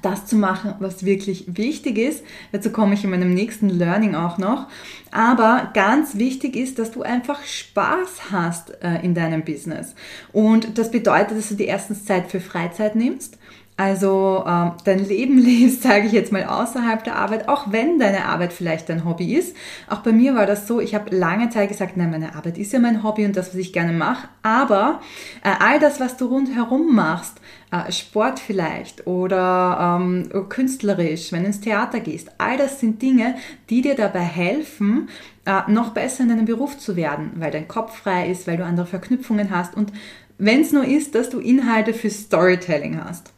das 0.02 0.26
zu 0.26 0.36
machen, 0.36 0.76
was 0.80 1.06
wirklich 1.06 1.46
wichtig 1.48 1.98
ist. 1.98 2.24
Dazu 2.52 2.72
komme 2.72 2.94
ich 2.94 3.04
in 3.04 3.10
meinem 3.10 3.34
nächsten 3.34 3.70
Learning 3.70 4.16
auch 4.16 4.38
noch. 4.38 4.68
Aber 5.12 5.72
ganz 5.74 6.18
wichtig 6.18 6.56
ist, 6.56 6.80
dass 6.80 6.92
du 6.92 7.04
einfach 7.04 7.44
Spaß 7.44 8.32
hast 8.32 8.82
äh, 8.84 9.04
in 9.04 9.14
deinem 9.14 9.44
Business. 9.44 9.96
Und 10.32 10.78
das 10.78 10.92
bedeutet, 10.92 11.38
dass 11.38 11.50
du 11.50 11.56
dir 11.56 11.68
erstens 11.68 12.06
Zeit 12.06 12.28
für 12.30 12.40
Freizeit 12.40 12.96
nimmst 12.96 13.38
Also 13.78 14.46
ähm, 14.48 14.72
dein 14.86 15.06
Leben 15.06 15.38
lebst, 15.44 15.84
sage 15.84 16.08
ich 16.08 16.14
jetzt 16.14 16.32
mal, 16.32 16.46
außerhalb 16.46 17.04
der 17.04 17.18
Arbeit, 17.18 17.50
auch 17.50 17.72
wenn 17.72 18.00
deine 18.00 18.26
Arbeit 18.26 18.54
vielleicht 18.54 18.88
dein 18.88 19.04
Hobby 19.04 19.36
ist. 19.36 19.56
Auch 19.90 20.00
bei 20.00 20.14
mir 20.14 20.34
war 20.34 20.46
das 20.46 20.66
so, 20.66 20.80
ich 20.80 20.96
habe 20.96 21.14
lange 21.14 21.50
Zeit 21.50 21.68
gesagt, 21.70 21.98
nein, 21.98 22.12
meine 22.12 22.36
Arbeit 22.36 22.58
ist 22.58 22.72
ja 22.72 22.80
mein 22.80 23.04
Hobby 23.04 23.26
und 23.26 23.36
das, 23.36 23.50
was 23.50 23.56
ich 23.56 23.74
gerne 23.74 23.92
mache. 23.92 24.30
Aber 24.44 25.02
äh, 25.44 25.52
all 25.60 25.80
das, 25.80 26.00
was 26.00 26.16
du 26.16 26.26
rundherum 26.26 26.96
machst, 26.96 27.42
äh, 27.72 27.92
Sport 27.92 28.40
vielleicht 28.40 29.08
oder 29.08 30.00
ähm, 30.00 30.30
künstlerisch, 30.48 31.34
wenn 31.34 31.42
du 31.42 31.48
ins 31.48 31.60
Theater 31.60 32.00
gehst, 32.00 32.32
all 32.38 32.58
das 32.58 32.80
sind 32.80 33.02
Dinge, 33.02 33.36
die 33.70 33.82
dir 33.82 33.96
dabei 33.96 34.22
helfen, 34.22 35.10
äh, 35.46 35.70
noch 35.70 35.90
besser 35.90 36.24
in 36.24 36.30
deinem 36.30 36.46
Beruf 36.46 36.78
zu 36.78 36.96
werden, 36.96 37.34
weil 37.36 37.52
dein 37.52 37.68
Kopf 37.68 37.98
frei 37.98 38.30
ist, 38.30 38.48
weil 38.48 38.56
du 38.56 38.64
andere 38.64 38.86
Verknüpfungen 38.86 39.50
hast 39.50 39.76
und 39.76 39.92
wenn 40.38 40.62
es 40.62 40.74
nur 40.74 40.86
ist, 40.86 41.16
dass 41.16 41.30
du 41.30 41.40
Inhalte 41.40 41.94
für 41.94 42.10
Storytelling 42.10 43.02
hast. 43.04 43.35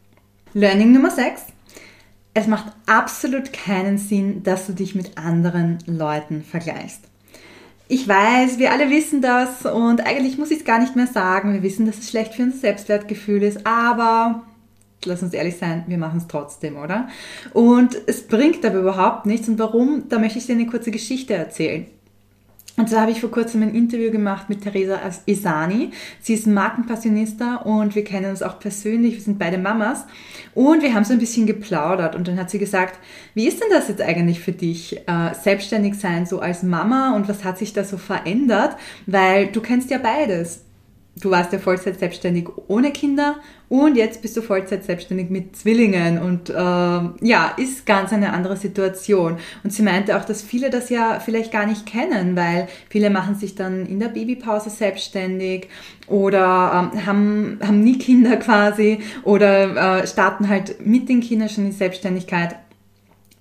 Learning 0.54 0.94
Nummer 0.94 1.12
6. 1.12 1.42
Es 2.34 2.48
macht 2.48 2.72
absolut 2.86 3.51
keinen 3.51 3.98
Sinn, 3.98 4.44
dass 4.44 4.68
du 4.68 4.74
dich 4.74 4.96
mit 4.96 5.18
anderen 5.18 5.80
Leuten 5.86 6.44
vergleichst. 6.44 7.01
Ich 7.89 8.08
weiß, 8.08 8.58
wir 8.58 8.72
alle 8.72 8.89
wissen 8.89 9.22
das 9.22 9.66
und 9.66 10.06
eigentlich 10.06 10.38
muss 10.38 10.51
ich 10.51 10.60
es 10.60 10.66
gar 10.66 10.80
nicht 10.80 10.96
mehr 10.96 11.08
sagen. 11.08 11.54
Wir 11.54 11.63
wissen, 11.63 11.86
dass 11.86 12.00
es 12.00 12.10
schlecht 12.10 12.34
für 12.34 12.44
unser 12.44 12.60
Selbstwertgefühl 12.60 13.44
ist, 13.44 13.66
aber 13.66 14.44
lass 15.06 15.22
uns 15.22 15.34
ehrlich 15.34 15.58
sein, 15.58 15.84
wir 15.88 15.98
machen 15.98 16.20
es 16.20 16.27
trotzdem, 16.27 16.77
oder? 16.77 17.08
Und 17.54 17.98
es 18.08 18.27
bringt 18.27 18.66
aber 18.66 18.80
überhaupt 18.80 19.25
nichts. 19.25 19.48
Und 19.48 19.60
warum? 19.60 20.10
Da 20.10 20.18
möchte 20.18 20.39
ich 20.39 20.46
dir 20.46 20.54
eine 20.54 20.68
kurze 20.68 20.92
Geschichte 20.92 21.34
erzählen. 21.34 21.88
Und 22.77 22.88
zwar 22.89 23.01
habe 23.01 23.12
ich 23.12 23.22
vor 23.22 23.31
kurzem 23.31 23.63
ein 23.63 23.74
Interview 23.74 24.12
gemacht 24.12 24.50
mit 24.50 24.62
Theresa 24.62 25.00
Isani. 25.25 25.89
Sie 26.22 26.36
ist 26.36 26.46
Markenpassionista 26.46 27.55
und 27.55 27.96
wir 27.96 28.03
kennen 28.03 28.29
uns 28.29 28.43
auch 28.43 28.60
persönlich. 28.60 29.15
Wir 29.15 29.22
sind 29.22 29.39
beide 29.39 29.57
Mamas. 29.57 30.05
Und 30.53 30.84
wir 30.84 30.93
haben 30.93 31.03
so 31.03 31.13
ein 31.13 31.19
bisschen 31.19 31.48
geplaudert. 31.48 32.15
Und 32.15 32.27
dann 32.27 32.38
hat 32.38 32.51
sie 32.51 32.60
gesagt, 32.60 33.00
wie 33.34 33.48
ist 33.48 33.60
denn 33.60 33.69
das 33.72 33.88
jetzt 33.88 34.01
eigentlich 34.01 34.39
für 34.41 34.51
dich, 34.51 34.96
äh, 35.07 35.34
selbstständig 35.34 35.96
sein, 35.96 36.27
so 36.27 36.39
als 36.39 36.62
Mama? 36.62 37.15
Und 37.15 37.27
was 37.27 37.43
hat 37.43 37.57
sich 37.57 37.74
da 37.74 37.84
so 37.84 37.98
verändert? 37.98 38.77
Weil 39.07 39.48
du 39.48 39.60
kennst 39.60 39.89
ja 39.89 39.98
beides 39.98 40.66
du 41.19 41.31
warst 41.31 41.53
ja 41.53 41.59
Vollzeit 41.59 42.00
selbstständig 42.00 42.47
ohne 42.67 42.91
Kinder 42.91 43.38
und 43.69 43.97
jetzt 43.97 44.21
bist 44.21 44.38
du 44.38 44.41
Vollzeit 44.41 44.83
selbstständig 44.86 45.29
mit 45.29 45.55
Zwillingen 45.55 46.19
und 46.19 46.50
äh, 46.50 46.53
ja, 46.53 47.53
ist 47.57 47.86
ganz 47.86 48.13
eine 48.13 48.31
andere 48.33 48.55
Situation. 48.55 49.38
Und 49.63 49.74
sie 49.74 49.83
meinte 49.83 50.17
auch, 50.17 50.24
dass 50.24 50.41
viele 50.41 50.69
das 50.69 50.89
ja 50.89 51.19
vielleicht 51.19 51.51
gar 51.51 51.65
nicht 51.65 51.86
kennen, 51.86 52.36
weil 52.36 52.67
viele 52.89 53.09
machen 53.09 53.36
sich 53.36 53.55
dann 53.55 53.86
in 53.86 54.00
der 54.00 54.07
Babypause 54.07 54.69
selbstständig 54.69 55.67
oder 56.07 56.91
ähm, 56.93 57.05
haben, 57.05 57.59
haben 57.62 57.83
nie 57.83 57.97
Kinder 57.97 58.38
quasi 58.38 59.00
oder 59.24 60.01
äh, 60.01 60.07
starten 60.07 60.47
halt 60.47 60.86
mit 60.86 61.09
den 61.09 61.21
Kindern 61.21 61.50
schon 61.50 61.65
in 61.65 61.71
Selbstständigkeit. 61.71 62.55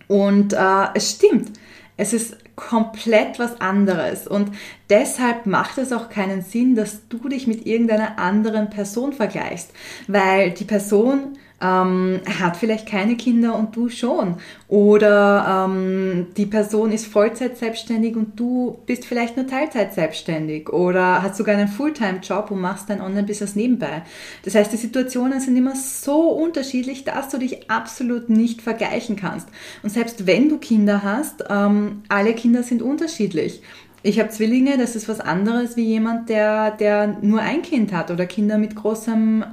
Und 0.09 0.53
äh, 0.53 0.87
es 0.95 1.13
stimmt, 1.13 1.53
es 1.97 2.13
ist 2.13 2.37
komplett 2.57 3.39
was 3.39 3.61
anderes. 3.61 4.27
Und 4.27 4.53
deshalb 4.91 5.47
macht 5.47 5.79
es 5.79 5.93
auch 5.93 6.09
keinen 6.09 6.43
Sinn, 6.43 6.75
dass 6.75 7.09
du 7.09 7.29
dich 7.29 7.47
mit 7.47 7.67
irgendeiner 7.67 8.19
anderen 8.19 8.71
Person 8.71 9.13
vergleichst, 9.13 9.73
weil 10.07 10.51
die 10.51 10.65
Person 10.65 11.39
ähm, 11.61 12.21
hat 12.39 12.57
vielleicht 12.57 12.87
keine 12.87 13.17
Kinder 13.17 13.57
und 13.57 13.75
du 13.75 13.89
schon. 13.89 14.37
Oder 14.69 15.69
ähm, 15.69 16.27
die 16.37 16.47
Person 16.47 16.93
ist 16.93 17.07
Vollzeit 17.07 17.57
selbstständig 17.57 18.17
und 18.17 18.39
du 18.39 18.79
bist 18.87 19.07
vielleicht 19.07 19.37
nur 19.37 19.47
Teilzeit 19.47 19.95
selbstständig. 19.95 20.69
Oder 20.69 21.23
hast 21.23 21.37
sogar 21.37 21.57
einen 21.57 21.69
Fulltime-Job 21.69 22.51
und 22.51 22.61
machst 22.61 22.91
dein 22.91 23.01
Online-Business 23.01 23.57
nebenbei. 23.57 24.03
Das 24.45 24.55
heißt, 24.55 24.73
die 24.73 24.77
Situationen 24.77 25.41
sind 25.41 25.57
immer 25.57 25.77
so 25.77 26.31
unterschiedlich, 26.31 27.05
dass 27.05 27.31
du 27.31 27.39
dich 27.39 27.71
absolut 27.71 28.29
nicht 28.29 28.61
vergleichen 28.61 29.17
kannst. 29.17 29.49
Und 29.83 29.91
selbst 29.91 30.27
wenn 30.27 30.49
du 30.49 30.59
Kinder 30.59 31.03
hast, 31.03 31.45
ähm, 31.49 32.03
alle 32.09 32.35
Kinder 32.35 32.63
sind 32.63 32.83
unterschiedlich. 32.83 33.63
Ich 34.03 34.21
habe 34.21 34.29
Zwillinge, 34.29 34.77
das 34.79 34.95
ist 34.95 35.09
was 35.09 35.21
anderes 35.21 35.77
wie 35.77 35.85
jemand, 35.85 36.29
der, 36.29 36.71
der 36.71 37.19
nur 37.23 37.41
ein 37.41 37.63
Kind 37.63 37.93
hat 37.93 38.11
oder 38.11 38.27
Kinder 38.27 38.59
mit 38.59 38.77
großem 38.77 39.45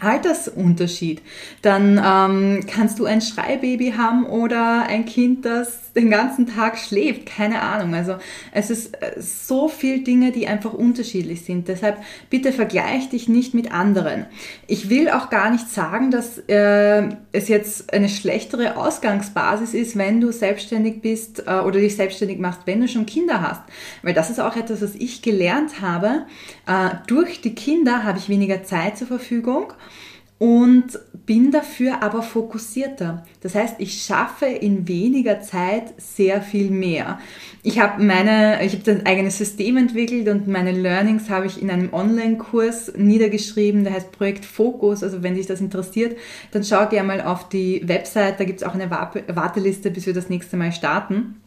Altersunterschied. 0.00 1.22
Dann 1.62 1.98
ähm, 2.04 2.66
kannst 2.66 2.98
du 2.98 3.06
ein 3.06 3.22
Schreibaby 3.22 3.94
haben 3.96 4.26
oder 4.26 4.82
ein 4.82 5.06
Kind, 5.06 5.44
das 5.46 5.86
den 5.94 6.10
ganzen 6.10 6.46
Tag 6.46 6.78
schläft. 6.78 7.24
Keine 7.24 7.62
Ahnung. 7.62 7.94
Also 7.94 8.16
es 8.52 8.68
ist 8.68 8.94
äh, 9.02 9.18
so 9.18 9.68
viel 9.68 10.04
Dinge, 10.04 10.32
die 10.32 10.46
einfach 10.46 10.74
unterschiedlich 10.74 11.44
sind. 11.44 11.68
Deshalb 11.68 11.96
bitte 12.28 12.52
vergleich 12.52 13.08
dich 13.08 13.28
nicht 13.28 13.54
mit 13.54 13.72
anderen. 13.72 14.26
Ich 14.66 14.90
will 14.90 15.08
auch 15.08 15.30
gar 15.30 15.50
nicht 15.50 15.70
sagen, 15.70 16.10
dass 16.10 16.38
äh, 16.46 17.08
es 17.32 17.48
jetzt 17.48 17.94
eine 17.94 18.10
schlechtere 18.10 18.76
Ausgangsbasis 18.76 19.72
ist, 19.72 19.96
wenn 19.96 20.20
du 20.20 20.30
selbstständig 20.30 21.00
bist 21.00 21.44
äh, 21.46 21.60
oder 21.60 21.80
dich 21.80 21.96
selbstständig 21.96 22.38
machst, 22.38 22.60
wenn 22.66 22.82
du 22.82 22.88
schon 22.88 23.06
Kinder 23.06 23.40
hast. 23.40 23.62
Weil 24.02 24.12
das 24.12 24.28
ist 24.28 24.40
auch 24.40 24.56
etwas, 24.56 24.82
was 24.82 24.94
ich 24.94 25.22
gelernt 25.22 25.80
habe. 25.80 26.26
Äh, 26.66 26.90
durch 27.06 27.40
die 27.40 27.54
Kinder 27.54 28.04
habe 28.04 28.18
ich 28.18 28.28
weniger 28.28 28.62
Zeit 28.62 28.98
zur 28.98 29.06
Verfügung 29.06 29.72
und 30.38 30.98
bin 31.24 31.50
dafür 31.50 32.02
aber 32.02 32.22
fokussierter. 32.22 33.24
Das 33.40 33.54
heißt, 33.54 33.76
ich 33.78 34.02
schaffe 34.02 34.46
in 34.46 34.86
weniger 34.86 35.40
Zeit 35.40 35.94
sehr 35.96 36.42
viel 36.42 36.70
mehr. 36.70 37.18
Ich 37.62 37.80
habe 37.80 38.02
meine, 38.04 38.64
ich 38.64 38.74
habe 38.74 38.90
ein 38.90 39.06
eigenes 39.06 39.38
System 39.38 39.76
entwickelt 39.78 40.28
und 40.28 40.46
meine 40.46 40.72
Learnings 40.72 41.30
habe 41.30 41.46
ich 41.46 41.60
in 41.60 41.70
einem 41.70 41.92
Online-Kurs 41.92 42.92
niedergeschrieben, 42.96 43.82
der 43.82 43.94
heißt 43.94 44.12
Projekt 44.12 44.44
Fokus. 44.44 45.02
Also 45.02 45.22
wenn 45.22 45.34
dich 45.34 45.46
das 45.46 45.60
interessiert, 45.60 46.16
dann 46.52 46.62
schau 46.62 46.86
gerne 46.86 47.08
mal 47.08 47.20
auf 47.22 47.48
die 47.48 47.82
Website, 47.88 48.38
da 48.38 48.44
gibt 48.44 48.60
es 48.60 48.66
auch 48.68 48.74
eine 48.74 48.90
Warteliste, 48.90 49.90
bis 49.90 50.06
wir 50.06 50.14
das 50.14 50.28
nächste 50.28 50.56
Mal 50.56 50.70
starten. 50.70 51.40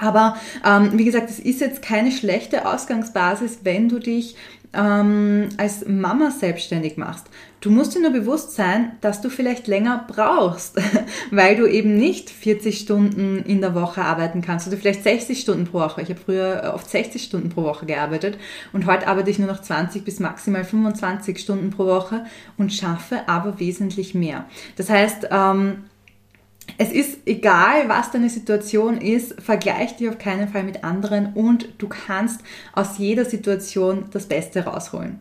Aber 0.00 0.36
ähm, 0.66 0.90
wie 0.94 1.04
gesagt, 1.04 1.30
es 1.30 1.38
ist 1.38 1.60
jetzt 1.60 1.82
keine 1.82 2.10
schlechte 2.10 2.66
Ausgangsbasis, 2.66 3.60
wenn 3.62 3.88
du 3.88 4.00
dich 4.00 4.34
ähm, 4.76 5.48
als 5.56 5.86
Mama 5.86 6.30
selbstständig 6.30 6.96
machst. 6.96 7.26
Du 7.60 7.70
musst 7.70 7.94
dir 7.94 8.00
nur 8.00 8.10
bewusst 8.10 8.52
sein, 8.52 8.92
dass 9.00 9.22
du 9.22 9.30
vielleicht 9.30 9.68
länger 9.68 10.04
brauchst, 10.06 10.76
weil 11.30 11.56
du 11.56 11.66
eben 11.66 11.96
nicht 11.96 12.28
40 12.28 12.78
Stunden 12.78 13.38
in 13.38 13.62
der 13.62 13.74
Woche 13.74 14.02
arbeiten 14.02 14.42
kannst 14.42 14.68
oder 14.68 14.76
vielleicht 14.76 15.02
60 15.02 15.40
Stunden 15.40 15.64
pro 15.64 15.78
Woche. 15.80 16.02
Ich 16.02 16.10
habe 16.10 16.20
früher 16.20 16.72
oft 16.74 16.90
60 16.90 17.22
Stunden 17.22 17.48
pro 17.48 17.62
Woche 17.62 17.86
gearbeitet 17.86 18.36
und 18.72 18.84
heute 18.86 19.06
arbeite 19.06 19.30
ich 19.30 19.38
nur 19.38 19.48
noch 19.48 19.62
20 19.62 20.04
bis 20.04 20.20
maximal 20.20 20.64
25 20.64 21.38
Stunden 21.38 21.70
pro 21.70 21.86
Woche 21.86 22.24
und 22.58 22.72
schaffe 22.72 23.28
aber 23.28 23.58
wesentlich 23.58 24.14
mehr. 24.14 24.44
Das 24.76 24.90
heißt, 24.90 25.28
ähm, 25.30 25.84
es 26.78 26.90
ist 26.90 27.18
egal, 27.26 27.88
was 27.88 28.10
deine 28.10 28.30
Situation 28.30 28.98
ist, 28.98 29.40
vergleich 29.40 29.96
dich 29.96 30.08
auf 30.08 30.18
keinen 30.18 30.48
Fall 30.48 30.64
mit 30.64 30.84
anderen 30.84 31.32
und 31.34 31.68
du 31.78 31.88
kannst 31.88 32.40
aus 32.72 32.98
jeder 32.98 33.24
Situation 33.24 34.06
das 34.10 34.26
Beste 34.26 34.64
rausholen. 34.64 35.18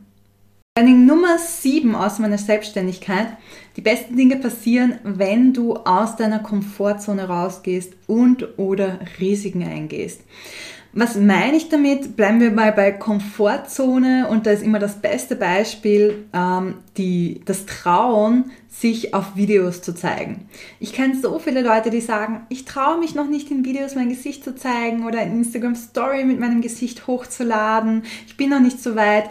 Learning 0.76 1.06
Nummer 1.06 1.38
7 1.38 1.94
aus 1.94 2.18
meiner 2.18 2.40
Selbstständigkeit. 2.40 3.28
Die 3.76 3.82
besten 3.82 4.18
Dinge 4.18 4.38
passieren, 4.38 4.98
wenn 5.04 5.54
du 5.54 5.76
aus 5.76 6.16
deiner 6.16 6.40
Komfortzone 6.40 7.28
rausgehst 7.28 7.94
und 8.08 8.58
oder 8.58 9.00
Risiken 9.20 9.64
eingehst. 9.64 10.22
Was 10.96 11.16
meine 11.16 11.58
ich 11.58 11.70
damit? 11.70 12.16
Bleiben 12.16 12.40
wir 12.40 12.52
mal 12.52 12.72
bei 12.72 12.92
Komfortzone 12.92 14.28
und 14.30 14.46
da 14.46 14.52
ist 14.52 14.62
immer 14.62 14.78
das 14.78 15.02
beste 15.02 15.36
Beispiel 15.36 16.26
ähm, 16.34 16.76
die, 16.98 17.42
das 17.46 17.66
Trauen, 17.66 18.52
sich 18.70 19.14
auf 19.14 19.36
Videos 19.36 19.82
zu 19.82 19.96
zeigen. 19.96 20.48
Ich 20.80 20.94
kenne 20.94 21.20
so 21.20 21.40
viele 21.40 21.62
Leute, 21.62 21.90
die 21.90 22.02
sagen, 22.02 22.46
ich 22.50 22.66
traue 22.66 23.00
mich 23.00 23.16
noch 23.16 23.28
nicht 23.28 23.50
in 23.50 23.66
Videos 23.66 23.96
mein 23.96 24.10
Gesicht 24.10 24.44
zu 24.44 24.56
zeigen 24.56 25.06
oder 25.06 25.24
in 25.24 25.34
Instagram 25.34 25.76
Story 25.76 26.26
mit 26.26 26.40
meinem 26.40 26.62
Gesicht 26.62 27.08
hochzuladen. 27.08 28.04
Ich 28.28 28.38
bin 28.38 28.52
noch 28.52 28.60
nicht 28.60 28.80
so 28.80 28.96
weit. 28.96 29.30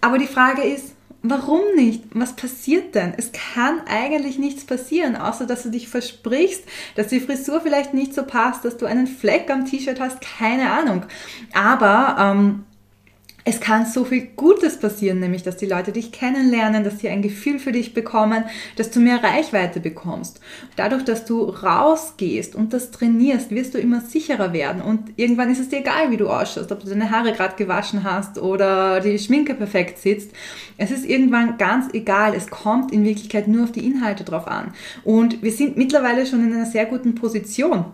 Aber 0.00 0.18
die 0.18 0.26
Frage 0.26 0.62
ist, 0.62 0.93
Warum 1.26 1.62
nicht? 1.74 2.02
Was 2.12 2.36
passiert 2.36 2.94
denn? 2.94 3.14
Es 3.16 3.32
kann 3.32 3.80
eigentlich 3.86 4.38
nichts 4.38 4.66
passieren, 4.66 5.16
außer 5.16 5.46
dass 5.46 5.62
du 5.62 5.70
dich 5.70 5.88
versprichst, 5.88 6.64
dass 6.96 7.06
die 7.06 7.18
Frisur 7.18 7.62
vielleicht 7.62 7.94
nicht 7.94 8.12
so 8.12 8.24
passt, 8.24 8.62
dass 8.66 8.76
du 8.76 8.84
einen 8.84 9.06
Fleck 9.06 9.50
am 9.50 9.64
T-Shirt 9.64 10.00
hast, 10.00 10.20
keine 10.20 10.70
Ahnung. 10.70 11.06
Aber 11.54 12.16
ähm, 12.18 12.64
es 13.46 13.60
kann 13.60 13.84
so 13.84 14.04
viel 14.04 14.28
Gutes 14.36 14.78
passieren, 14.78 15.20
nämlich 15.20 15.42
dass 15.42 15.58
die 15.58 15.66
Leute 15.66 15.92
dich 15.92 16.12
kennenlernen, 16.12 16.82
dass 16.82 17.00
sie 17.00 17.10
ein 17.10 17.20
Gefühl 17.20 17.58
für 17.58 17.72
dich 17.72 17.92
bekommen, 17.92 18.44
dass 18.76 18.90
du 18.90 19.00
mehr 19.00 19.22
Reichweite 19.22 19.80
bekommst. 19.80 20.40
Dadurch, 20.76 21.04
dass 21.04 21.26
du 21.26 21.42
rausgehst 21.42 22.54
und 22.54 22.72
das 22.72 22.90
trainierst, 22.90 23.50
wirst 23.50 23.74
du 23.74 23.78
immer 23.78 24.00
sicherer 24.00 24.54
werden 24.54 24.80
und 24.80 25.12
irgendwann 25.16 25.50
ist 25.50 25.60
es 25.60 25.68
dir 25.68 25.80
egal, 25.80 26.10
wie 26.10 26.16
du 26.16 26.28
ausschaust, 26.28 26.72
ob 26.72 26.80
du 26.80 26.88
deine 26.88 27.10
Haare 27.10 27.32
gerade 27.32 27.56
gewaschen 27.56 28.02
hast 28.02 28.38
oder 28.38 29.00
die 29.00 29.18
Schminke 29.18 29.54
perfekt 29.54 29.98
sitzt. 29.98 30.30
Es 30.78 30.90
ist 30.90 31.04
irgendwann 31.04 31.58
ganz 31.58 31.92
egal. 31.92 32.34
Es 32.34 32.48
kommt 32.48 32.92
in 32.92 33.04
Wirklichkeit 33.04 33.46
nur 33.46 33.64
auf 33.64 33.72
die 33.72 33.86
Inhalte 33.86 34.24
drauf 34.24 34.48
an. 34.48 34.72
Und 35.04 35.42
wir 35.42 35.52
sind 35.52 35.76
mittlerweile 35.76 36.26
schon 36.26 36.44
in 36.46 36.54
einer 36.54 36.66
sehr 36.66 36.86
guten 36.86 37.14
Position 37.14 37.84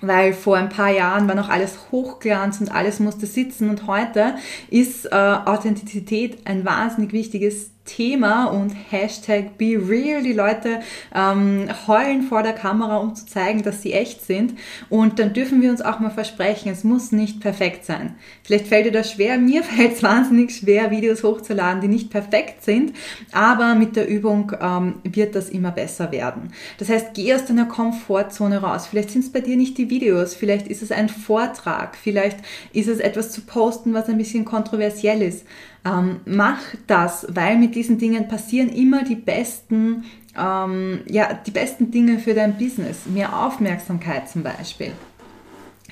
weil 0.00 0.32
vor 0.32 0.56
ein 0.56 0.68
paar 0.68 0.90
Jahren 0.90 1.26
war 1.28 1.34
noch 1.34 1.48
alles 1.48 1.90
Hochglanz 1.90 2.60
und 2.60 2.70
alles 2.70 3.00
musste 3.00 3.26
sitzen. 3.26 3.70
Und 3.70 3.86
heute 3.86 4.34
ist 4.70 5.06
äh, 5.06 5.14
Authentizität 5.14 6.46
ein 6.46 6.64
wahnsinnig 6.64 7.12
wichtiges 7.12 7.70
Thema 7.86 8.46
und 8.46 8.70
Hashtag 8.90 9.56
Be 9.56 9.78
Real. 9.88 10.22
Die 10.22 10.32
Leute 10.32 10.80
ähm, 11.14 11.68
heulen 11.86 12.22
vor 12.22 12.42
der 12.42 12.52
Kamera, 12.52 12.98
um 12.98 13.14
zu 13.14 13.26
zeigen, 13.26 13.62
dass 13.62 13.82
sie 13.82 13.92
echt 13.92 14.24
sind. 14.24 14.54
Und 14.90 15.18
dann 15.18 15.32
dürfen 15.32 15.62
wir 15.62 15.70
uns 15.70 15.80
auch 15.80 16.00
mal 16.00 16.10
versprechen, 16.10 16.70
es 16.70 16.84
muss 16.84 17.12
nicht 17.12 17.40
perfekt 17.40 17.84
sein. 17.84 18.16
Vielleicht 18.42 18.66
fällt 18.66 18.86
dir 18.86 18.92
das 18.92 19.12
schwer, 19.12 19.38
mir 19.46 19.62
fällt 19.62 19.94
es 19.94 20.02
wahnsinnig 20.02 20.54
schwer, 20.54 20.90
Videos 20.90 21.22
hochzuladen, 21.22 21.80
die 21.80 21.88
nicht 21.88 22.10
perfekt 22.10 22.64
sind, 22.64 22.92
aber 23.32 23.74
mit 23.74 23.96
der 23.96 24.08
Übung 24.08 24.52
ähm, 24.60 24.96
wird 25.04 25.34
das 25.34 25.48
immer 25.48 25.70
besser 25.70 26.12
werden. 26.12 26.52
Das 26.78 26.88
heißt, 26.88 27.14
geh 27.14 27.34
aus 27.34 27.46
deiner 27.46 27.66
Komfortzone 27.66 28.58
raus. 28.58 28.86
Vielleicht 28.86 29.10
sind 29.10 29.24
es 29.24 29.32
bei 29.32 29.40
dir 29.40 29.56
nicht 29.56 29.78
die 29.78 29.90
Videos, 29.90 30.34
vielleicht 30.34 30.68
ist 30.68 30.82
es 30.82 30.92
ein 30.92 31.08
Vortrag, 31.08 31.96
vielleicht 31.96 32.38
ist 32.72 32.88
es 32.88 32.98
etwas 32.98 33.30
zu 33.30 33.42
posten, 33.42 33.94
was 33.94 34.08
ein 34.08 34.18
bisschen 34.18 34.44
kontroversiell 34.44 35.22
ist. 35.22 35.44
Ähm, 35.86 36.20
mach 36.24 36.58
das, 36.88 37.26
weil 37.30 37.56
mit 37.58 37.75
diesen 37.76 37.98
Dingen 37.98 38.26
passieren 38.26 38.70
immer 38.70 39.04
die 39.04 39.14
besten, 39.14 40.04
ähm, 40.36 41.02
ja, 41.06 41.34
die 41.34 41.52
besten 41.52 41.92
Dinge 41.92 42.18
für 42.18 42.34
dein 42.34 42.58
Business. 42.58 43.06
Mehr 43.06 43.46
Aufmerksamkeit 43.46 44.28
zum 44.28 44.42
Beispiel 44.42 44.92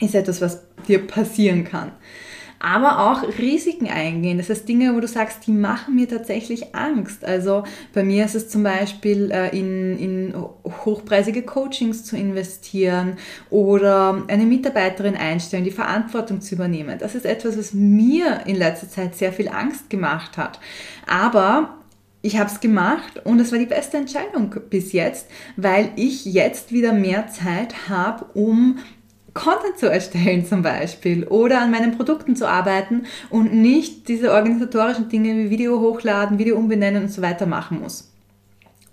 ist 0.00 0.14
etwas, 0.16 0.40
was 0.40 0.62
dir 0.88 1.06
passieren 1.06 1.64
kann 1.64 1.92
aber 2.64 2.98
auch 3.10 3.22
Risiken 3.38 3.88
eingehen. 3.88 4.38
Das 4.38 4.48
heißt 4.48 4.66
Dinge, 4.66 4.94
wo 4.96 5.00
du 5.00 5.06
sagst, 5.06 5.46
die 5.46 5.52
machen 5.52 5.96
mir 5.96 6.08
tatsächlich 6.08 6.74
Angst. 6.74 7.22
Also 7.22 7.64
bei 7.92 8.02
mir 8.02 8.24
ist 8.24 8.34
es 8.34 8.48
zum 8.48 8.62
Beispiel 8.62 9.30
äh, 9.30 9.54
in, 9.56 9.98
in 9.98 10.34
hochpreisige 10.86 11.42
Coachings 11.42 12.04
zu 12.04 12.16
investieren 12.16 13.18
oder 13.50 14.24
eine 14.28 14.46
Mitarbeiterin 14.46 15.14
einstellen, 15.14 15.64
die 15.64 15.70
Verantwortung 15.70 16.40
zu 16.40 16.54
übernehmen. 16.54 16.98
Das 16.98 17.14
ist 17.14 17.26
etwas, 17.26 17.58
was 17.58 17.74
mir 17.74 18.40
in 18.46 18.56
letzter 18.56 18.88
Zeit 18.88 19.14
sehr 19.14 19.34
viel 19.34 19.48
Angst 19.48 19.90
gemacht 19.90 20.38
hat. 20.38 20.58
Aber 21.06 21.80
ich 22.22 22.38
habe 22.38 22.48
es 22.48 22.60
gemacht 22.60 23.20
und 23.24 23.40
es 23.40 23.52
war 23.52 23.58
die 23.58 23.66
beste 23.66 23.98
Entscheidung 23.98 24.54
bis 24.70 24.92
jetzt, 24.92 25.28
weil 25.56 25.90
ich 25.96 26.24
jetzt 26.24 26.72
wieder 26.72 26.94
mehr 26.94 27.28
Zeit 27.28 27.90
habe, 27.90 28.24
um 28.32 28.78
Content 29.34 29.78
zu 29.78 29.90
erstellen 29.90 30.46
zum 30.46 30.62
Beispiel 30.62 31.24
oder 31.24 31.60
an 31.60 31.70
meinen 31.70 31.96
Produkten 31.96 32.36
zu 32.36 32.48
arbeiten 32.48 33.04
und 33.30 33.52
nicht 33.52 34.08
diese 34.08 34.32
organisatorischen 34.32 35.08
Dinge 35.08 35.34
wie 35.34 35.50
Video 35.50 35.80
hochladen, 35.80 36.38
Video 36.38 36.56
umbenennen 36.56 37.04
und 37.04 37.10
so 37.10 37.20
weiter 37.20 37.46
machen 37.46 37.80
muss. 37.80 38.14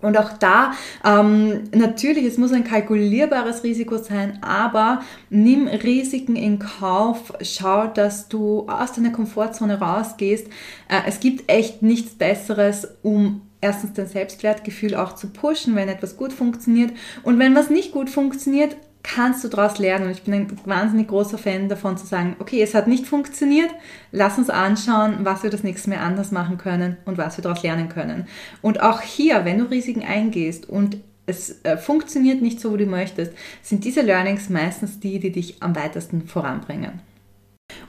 Und 0.02 0.18
auch 0.18 0.32
da, 0.36 0.72
ähm, 1.06 1.62
natürlich, 1.72 2.24
es 2.24 2.36
muss 2.36 2.52
ein 2.52 2.64
kalkulierbares 2.64 3.62
Risiko 3.62 3.98
sein, 3.98 4.40
aber 4.42 5.02
nimm 5.30 5.68
Risiken 5.68 6.34
in 6.34 6.58
Kauf, 6.58 7.32
schau, 7.40 7.86
dass 7.86 8.28
du 8.28 8.66
aus 8.68 8.92
deiner 8.92 9.12
Komfortzone 9.12 9.78
rausgehst. 9.78 10.48
Äh, 10.88 11.02
es 11.06 11.20
gibt 11.20 11.48
echt 11.48 11.82
nichts 11.82 12.14
Besseres, 12.16 12.88
um 13.02 13.42
erstens 13.60 13.92
dein 13.92 14.08
Selbstwertgefühl 14.08 14.96
auch 14.96 15.14
zu 15.14 15.28
pushen, 15.28 15.76
wenn 15.76 15.88
etwas 15.88 16.16
gut 16.16 16.32
funktioniert. 16.32 16.90
Und 17.22 17.38
wenn 17.38 17.54
was 17.54 17.70
nicht 17.70 17.92
gut 17.92 18.10
funktioniert, 18.10 18.76
kannst 19.02 19.42
du 19.44 19.48
daraus 19.48 19.78
lernen. 19.78 20.06
Und 20.06 20.12
ich 20.12 20.22
bin 20.22 20.34
ein 20.34 20.58
wahnsinnig 20.64 21.08
großer 21.08 21.38
Fan 21.38 21.68
davon 21.68 21.96
zu 21.96 22.06
sagen, 22.06 22.36
okay, 22.38 22.62
es 22.62 22.74
hat 22.74 22.86
nicht 22.86 23.06
funktioniert, 23.06 23.70
lass 24.10 24.38
uns 24.38 24.50
anschauen, 24.50 25.18
was 25.22 25.42
wir 25.42 25.50
das 25.50 25.62
nächste 25.62 25.90
Mal 25.90 25.98
anders 25.98 26.30
machen 26.30 26.58
können 26.58 26.96
und 27.04 27.18
was 27.18 27.36
wir 27.36 27.42
daraus 27.42 27.62
lernen 27.62 27.88
können. 27.88 28.26
Und 28.60 28.82
auch 28.82 29.00
hier, 29.00 29.44
wenn 29.44 29.58
du 29.58 29.64
Risiken 29.64 30.02
eingehst 30.02 30.68
und 30.68 30.98
es 31.26 31.64
äh, 31.64 31.76
funktioniert 31.76 32.42
nicht 32.42 32.60
so, 32.60 32.74
wie 32.74 32.84
du 32.84 32.86
möchtest, 32.86 33.32
sind 33.62 33.84
diese 33.84 34.02
Learnings 34.02 34.48
meistens 34.48 34.98
die, 35.00 35.20
die 35.20 35.30
dich 35.30 35.62
am 35.62 35.76
weitesten 35.76 36.26
voranbringen. 36.26 37.00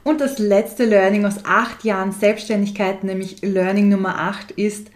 Und 0.03 0.21
das 0.21 0.37
letzte 0.39 0.85
Learning 0.85 1.25
aus 1.25 1.45
acht 1.45 1.83
Jahren 1.83 2.11
Selbstständigkeit, 2.11 3.03
nämlich 3.03 3.41
Learning 3.41 3.89
Nummer 3.89 4.19
acht, 4.19 4.51
ist, 4.51 4.91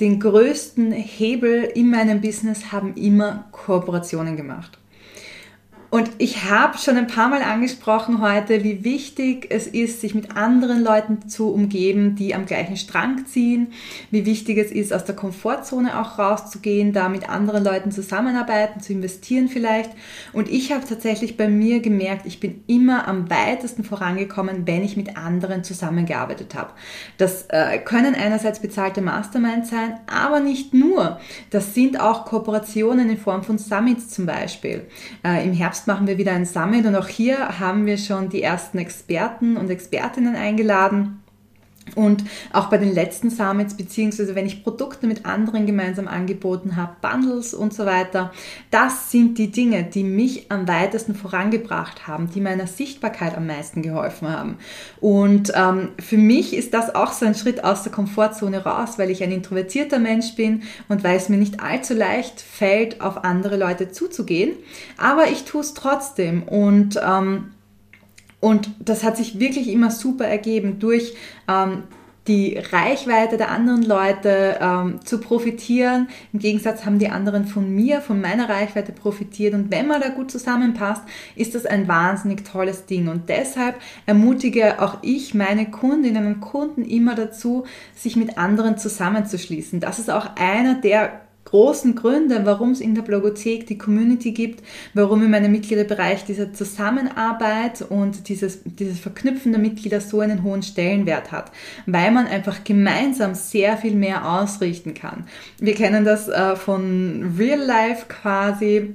den 0.00 0.20
größten 0.20 0.92
Hebel 0.92 1.64
in 1.64 1.90
meinem 1.90 2.20
Business 2.20 2.70
haben 2.72 2.94
immer 2.94 3.48
Kooperationen 3.50 4.36
gemacht. 4.36 4.78
Und 5.90 6.10
ich 6.18 6.44
habe 6.44 6.76
schon 6.76 6.98
ein 6.98 7.06
paar 7.06 7.30
Mal 7.30 7.42
angesprochen 7.42 8.20
heute, 8.20 8.62
wie 8.62 8.84
wichtig 8.84 9.46
es 9.48 9.66
ist, 9.66 10.02
sich 10.02 10.14
mit 10.14 10.36
anderen 10.36 10.84
Leuten 10.84 11.30
zu 11.30 11.50
umgeben, 11.50 12.14
die 12.14 12.34
am 12.34 12.44
gleichen 12.44 12.76
Strang 12.76 13.24
ziehen, 13.24 13.68
wie 14.10 14.26
wichtig 14.26 14.58
es 14.58 14.70
ist, 14.70 14.92
aus 14.92 15.06
der 15.06 15.16
Komfortzone 15.16 15.98
auch 15.98 16.18
rauszugehen, 16.18 16.92
da 16.92 17.08
mit 17.08 17.30
anderen 17.30 17.64
Leuten 17.64 17.90
zusammenarbeiten, 17.90 18.80
zu 18.80 18.92
investieren 18.92 19.48
vielleicht. 19.48 19.90
Und 20.34 20.50
ich 20.50 20.72
habe 20.72 20.84
tatsächlich 20.86 21.38
bei 21.38 21.48
mir 21.48 21.80
gemerkt, 21.80 22.26
ich 22.26 22.38
bin 22.38 22.62
immer 22.66 23.08
am 23.08 23.30
weitesten 23.30 23.82
vorangekommen, 23.82 24.66
wenn 24.66 24.84
ich 24.84 24.98
mit 24.98 25.16
anderen 25.16 25.64
zusammengearbeitet 25.64 26.54
habe. 26.54 26.72
Das 27.16 27.46
äh, 27.48 27.78
können 27.78 28.14
einerseits 28.14 28.60
bezahlte 28.60 29.00
Masterminds 29.00 29.70
sein, 29.70 29.98
aber 30.06 30.40
nicht 30.40 30.74
nur. 30.74 31.18
Das 31.48 31.72
sind 31.72 31.98
auch 31.98 32.26
Kooperationen 32.26 33.08
in 33.08 33.16
Form 33.16 33.42
von 33.42 33.56
Summits 33.56 34.10
zum 34.10 34.26
Beispiel. 34.26 34.86
Äh, 35.24 35.46
Im 35.46 35.54
Herbst 35.54 35.77
Herbst 35.78 35.86
machen 35.86 36.08
wir 36.08 36.18
wieder 36.18 36.32
ein 36.32 36.44
Summit 36.44 36.86
und 36.86 36.96
auch 36.96 37.06
hier 37.06 37.60
haben 37.60 37.86
wir 37.86 37.98
schon 37.98 38.30
die 38.30 38.42
ersten 38.42 38.78
Experten 38.78 39.56
und 39.56 39.70
Expertinnen 39.70 40.34
eingeladen. 40.34 41.22
Und 41.94 42.24
auch 42.52 42.70
bei 42.70 42.78
den 42.78 42.94
letzten 42.94 43.30
Summits, 43.30 43.76
beziehungsweise 43.76 44.34
wenn 44.34 44.46
ich 44.46 44.64
Produkte 44.64 45.06
mit 45.06 45.26
anderen 45.26 45.66
gemeinsam 45.66 46.08
angeboten 46.08 46.76
habe, 46.76 46.96
Bundles 47.00 47.54
und 47.54 47.74
so 47.74 47.86
weiter, 47.86 48.32
das 48.70 49.10
sind 49.10 49.38
die 49.38 49.50
Dinge, 49.50 49.84
die 49.84 50.04
mich 50.04 50.50
am 50.50 50.68
weitesten 50.68 51.14
vorangebracht 51.14 52.06
haben, 52.06 52.30
die 52.30 52.40
meiner 52.40 52.66
Sichtbarkeit 52.66 53.36
am 53.36 53.46
meisten 53.46 53.82
geholfen 53.82 54.28
haben. 54.28 54.58
Und 55.00 55.52
ähm, 55.54 55.90
für 55.98 56.18
mich 56.18 56.54
ist 56.54 56.74
das 56.74 56.94
auch 56.94 57.12
so 57.12 57.26
ein 57.26 57.34
Schritt 57.34 57.64
aus 57.64 57.82
der 57.82 57.92
Komfortzone 57.92 58.64
raus, 58.64 58.98
weil 58.98 59.10
ich 59.10 59.22
ein 59.22 59.32
introvertierter 59.32 59.98
Mensch 59.98 60.34
bin 60.34 60.62
und 60.88 61.04
weil 61.04 61.16
es 61.16 61.28
mir 61.28 61.36
nicht 61.36 61.60
allzu 61.60 61.94
leicht 61.94 62.40
fällt, 62.40 63.00
auf 63.00 63.24
andere 63.24 63.56
Leute 63.56 63.90
zuzugehen. 63.90 64.52
Aber 64.96 65.28
ich 65.28 65.44
tue 65.44 65.60
es 65.60 65.74
trotzdem 65.74 66.42
und 66.42 66.98
ähm, 67.02 67.50
und 68.40 68.70
das 68.78 69.02
hat 69.02 69.16
sich 69.16 69.40
wirklich 69.40 69.68
immer 69.68 69.90
super 69.90 70.26
ergeben, 70.26 70.78
durch 70.78 71.14
ähm, 71.48 71.84
die 72.28 72.58
Reichweite 72.58 73.38
der 73.38 73.50
anderen 73.50 73.82
Leute 73.82 74.58
ähm, 74.60 75.00
zu 75.04 75.18
profitieren. 75.18 76.08
Im 76.32 76.38
Gegensatz 76.38 76.84
haben 76.84 76.98
die 76.98 77.08
anderen 77.08 77.46
von 77.46 77.74
mir, 77.74 78.00
von 78.02 78.20
meiner 78.20 78.48
Reichweite 78.48 78.92
profitiert. 78.92 79.54
Und 79.54 79.70
wenn 79.70 79.88
man 79.88 80.00
da 80.00 80.10
gut 80.10 80.30
zusammenpasst, 80.30 81.02
ist 81.36 81.54
das 81.54 81.64
ein 81.64 81.88
wahnsinnig 81.88 82.44
tolles 82.44 82.84
Ding. 82.84 83.08
Und 83.08 83.30
deshalb 83.30 83.76
ermutige 84.04 84.80
auch 84.82 84.98
ich 85.02 85.34
meine 85.34 85.70
Kundinnen 85.70 86.26
und 86.26 86.40
Kunden 86.40 86.84
immer 86.84 87.14
dazu, 87.14 87.64
sich 87.96 88.14
mit 88.14 88.36
anderen 88.36 88.76
zusammenzuschließen. 88.76 89.80
Das 89.80 89.98
ist 89.98 90.10
auch 90.10 90.36
einer 90.36 90.74
der 90.74 91.22
großen 91.48 91.94
Gründe, 91.94 92.42
warum 92.44 92.72
es 92.72 92.80
in 92.80 92.94
der 92.94 93.02
Blogothek 93.02 93.66
die 93.66 93.78
Community 93.78 94.32
gibt, 94.32 94.62
warum 94.92 95.22
in 95.22 95.30
meinem 95.30 95.50
Mitgliederbereich 95.50 96.24
diese 96.24 96.52
Zusammenarbeit 96.52 97.82
und 97.82 98.28
dieses, 98.28 98.60
dieses 98.64 99.00
Verknüpfen 99.00 99.52
der 99.52 99.60
Mitglieder 99.60 100.00
so 100.00 100.20
einen 100.20 100.42
hohen 100.42 100.62
Stellenwert 100.62 101.32
hat, 101.32 101.50
weil 101.86 102.10
man 102.10 102.26
einfach 102.26 102.64
gemeinsam 102.64 103.34
sehr 103.34 103.78
viel 103.78 103.94
mehr 103.94 104.28
ausrichten 104.28 104.92
kann. 104.92 105.26
Wir 105.58 105.74
kennen 105.74 106.04
das 106.04 106.28
äh, 106.28 106.54
von 106.56 107.34
Real 107.38 107.60
Life 107.60 108.06
quasi. 108.08 108.94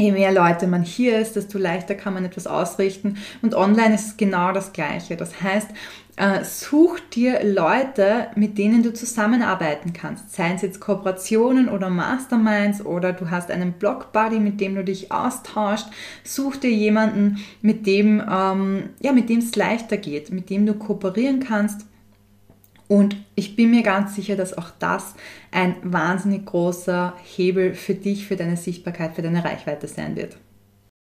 Je 0.00 0.12
mehr 0.12 0.32
Leute 0.32 0.66
man 0.66 0.82
hier 0.82 1.18
ist, 1.18 1.36
desto 1.36 1.58
leichter 1.58 1.94
kann 1.94 2.14
man 2.14 2.24
etwas 2.24 2.46
ausrichten. 2.46 3.18
Und 3.42 3.54
online 3.54 3.94
ist 3.94 4.16
genau 4.16 4.50
das 4.50 4.72
Gleiche. 4.72 5.14
Das 5.14 5.42
heißt, 5.42 5.68
äh, 6.16 6.42
such 6.42 7.00
dir 7.12 7.44
Leute, 7.44 8.28
mit 8.34 8.56
denen 8.56 8.82
du 8.82 8.94
zusammenarbeiten 8.94 9.92
kannst. 9.92 10.34
Seien 10.34 10.56
es 10.56 10.62
jetzt 10.62 10.80
Kooperationen 10.80 11.68
oder 11.68 11.90
Masterminds 11.90 12.82
oder 12.82 13.12
du 13.12 13.28
hast 13.28 13.50
einen 13.50 13.72
Blog-Buddy, 13.72 14.40
mit 14.40 14.58
dem 14.62 14.74
du 14.74 14.84
dich 14.84 15.12
austauscht. 15.12 15.88
Such 16.24 16.56
dir 16.56 16.70
jemanden, 16.70 17.36
mit 17.60 17.86
dem, 17.86 18.22
ähm, 18.26 18.90
ja, 19.00 19.12
mit 19.12 19.28
dem 19.28 19.40
es 19.40 19.54
leichter 19.54 19.98
geht, 19.98 20.32
mit 20.32 20.48
dem 20.48 20.64
du 20.64 20.72
kooperieren 20.72 21.40
kannst. 21.40 21.86
Und 22.90 23.14
ich 23.36 23.54
bin 23.54 23.70
mir 23.70 23.84
ganz 23.84 24.16
sicher, 24.16 24.34
dass 24.34 24.58
auch 24.58 24.70
das 24.80 25.14
ein 25.52 25.76
wahnsinnig 25.84 26.44
großer 26.44 27.14
Hebel 27.22 27.74
für 27.74 27.94
dich, 27.94 28.26
für 28.26 28.34
deine 28.34 28.56
Sichtbarkeit, 28.56 29.14
für 29.14 29.22
deine 29.22 29.44
Reichweite 29.44 29.86
sein 29.86 30.16
wird. 30.16 30.36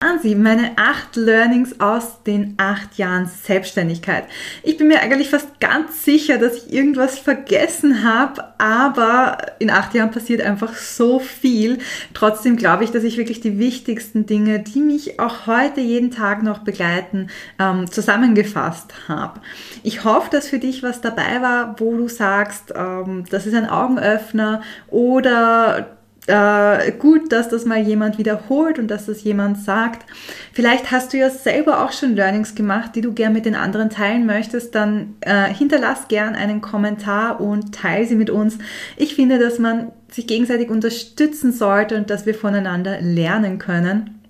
Wahnsinn, 0.01 0.41
meine 0.41 0.77
acht 0.77 1.17
Learnings 1.17 1.81
aus 1.81 2.23
den 2.23 2.53
acht 2.55 2.97
Jahren 2.97 3.25
Selbstständigkeit. 3.25 4.23
Ich 4.63 4.77
bin 4.77 4.87
mir 4.87 5.01
eigentlich 5.01 5.29
fast 5.29 5.59
ganz 5.59 6.05
sicher, 6.05 6.37
dass 6.37 6.55
ich 6.55 6.71
irgendwas 6.71 7.19
vergessen 7.19 8.01
habe, 8.01 8.45
aber 8.59 9.39
in 9.59 9.69
acht 9.69 9.93
Jahren 9.93 10.11
passiert 10.11 10.41
einfach 10.41 10.73
so 10.73 11.19
viel. 11.19 11.79
Trotzdem 12.13 12.55
glaube 12.55 12.85
ich, 12.85 12.91
dass 12.91 13.03
ich 13.03 13.17
wirklich 13.17 13.41
die 13.41 13.59
wichtigsten 13.59 14.25
Dinge, 14.25 14.61
die 14.61 14.79
mich 14.79 15.19
auch 15.19 15.47
heute 15.47 15.81
jeden 15.81 16.11
Tag 16.11 16.43
noch 16.43 16.59
begleiten, 16.59 17.27
ähm, 17.59 17.91
zusammengefasst 17.91 19.09
habe. 19.09 19.41
Ich 19.83 20.05
hoffe, 20.05 20.29
dass 20.31 20.47
für 20.47 20.59
dich 20.59 20.81
was 20.81 21.01
dabei 21.01 21.41
war, 21.41 21.77
wo 21.77 21.97
du 21.97 22.07
sagst, 22.07 22.71
ähm, 22.73 23.25
das 23.29 23.45
ist 23.45 23.53
ein 23.53 23.69
Augenöffner 23.69 24.61
oder 24.87 25.98
äh, 26.27 26.91
gut, 26.91 27.31
dass 27.31 27.49
das 27.49 27.65
mal 27.65 27.79
jemand 27.79 28.17
wiederholt 28.17 28.77
und 28.79 28.87
dass 28.87 29.07
das 29.07 29.23
jemand 29.23 29.57
sagt. 29.57 30.05
Vielleicht 30.53 30.91
hast 30.91 31.13
du 31.13 31.17
ja 31.17 31.29
selber 31.29 31.83
auch 31.83 31.91
schon 31.91 32.15
Learnings 32.15 32.55
gemacht, 32.55 32.91
die 32.95 33.01
du 33.01 33.13
gern 33.13 33.33
mit 33.33 33.45
den 33.45 33.55
anderen 33.55 33.89
teilen 33.89 34.25
möchtest. 34.25 34.75
Dann 34.75 35.15
äh, 35.21 35.45
hinterlass 35.53 36.07
gern 36.07 36.35
einen 36.35 36.61
Kommentar 36.61 37.41
und 37.41 37.73
teile 37.73 38.05
sie 38.05 38.15
mit 38.15 38.29
uns. 38.29 38.57
Ich 38.97 39.15
finde, 39.15 39.39
dass 39.39 39.59
man 39.59 39.91
sich 40.11 40.27
gegenseitig 40.27 40.69
unterstützen 40.69 41.51
sollte 41.51 41.95
und 41.95 42.09
dass 42.09 42.25
wir 42.25 42.35
voneinander 42.35 43.01
lernen 43.01 43.57
können. 43.57 44.21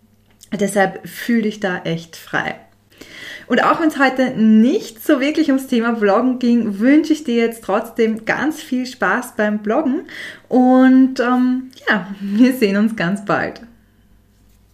Deshalb 0.57 1.07
fühl 1.07 1.43
dich 1.43 1.59
da 1.59 1.81
echt 1.83 2.15
frei. 2.15 2.55
Und 3.49 3.63
auch 3.63 3.81
wenn 3.81 3.87
es 3.89 3.97
heute 3.97 4.29
nicht 4.37 5.03
so 5.03 5.19
wirklich 5.19 5.47
ums 5.47 5.65
Thema 5.65 5.93
Bloggen 5.93 6.37
ging, 6.37 6.79
wünsche 6.79 7.13
ich 7.13 7.23
dir 7.23 7.35
jetzt 7.35 7.63
trotzdem 7.63 8.23
ganz 8.23 8.61
viel 8.61 8.85
Spaß 8.85 9.33
beim 9.35 9.59
Bloggen. 9.59 10.03
Und 10.47 11.19
ähm, 11.19 11.71
ja, 11.89 12.07
wir 12.21 12.53
sehen 12.53 12.77
uns 12.77 12.95
ganz 12.95 13.25
bald. 13.25 13.61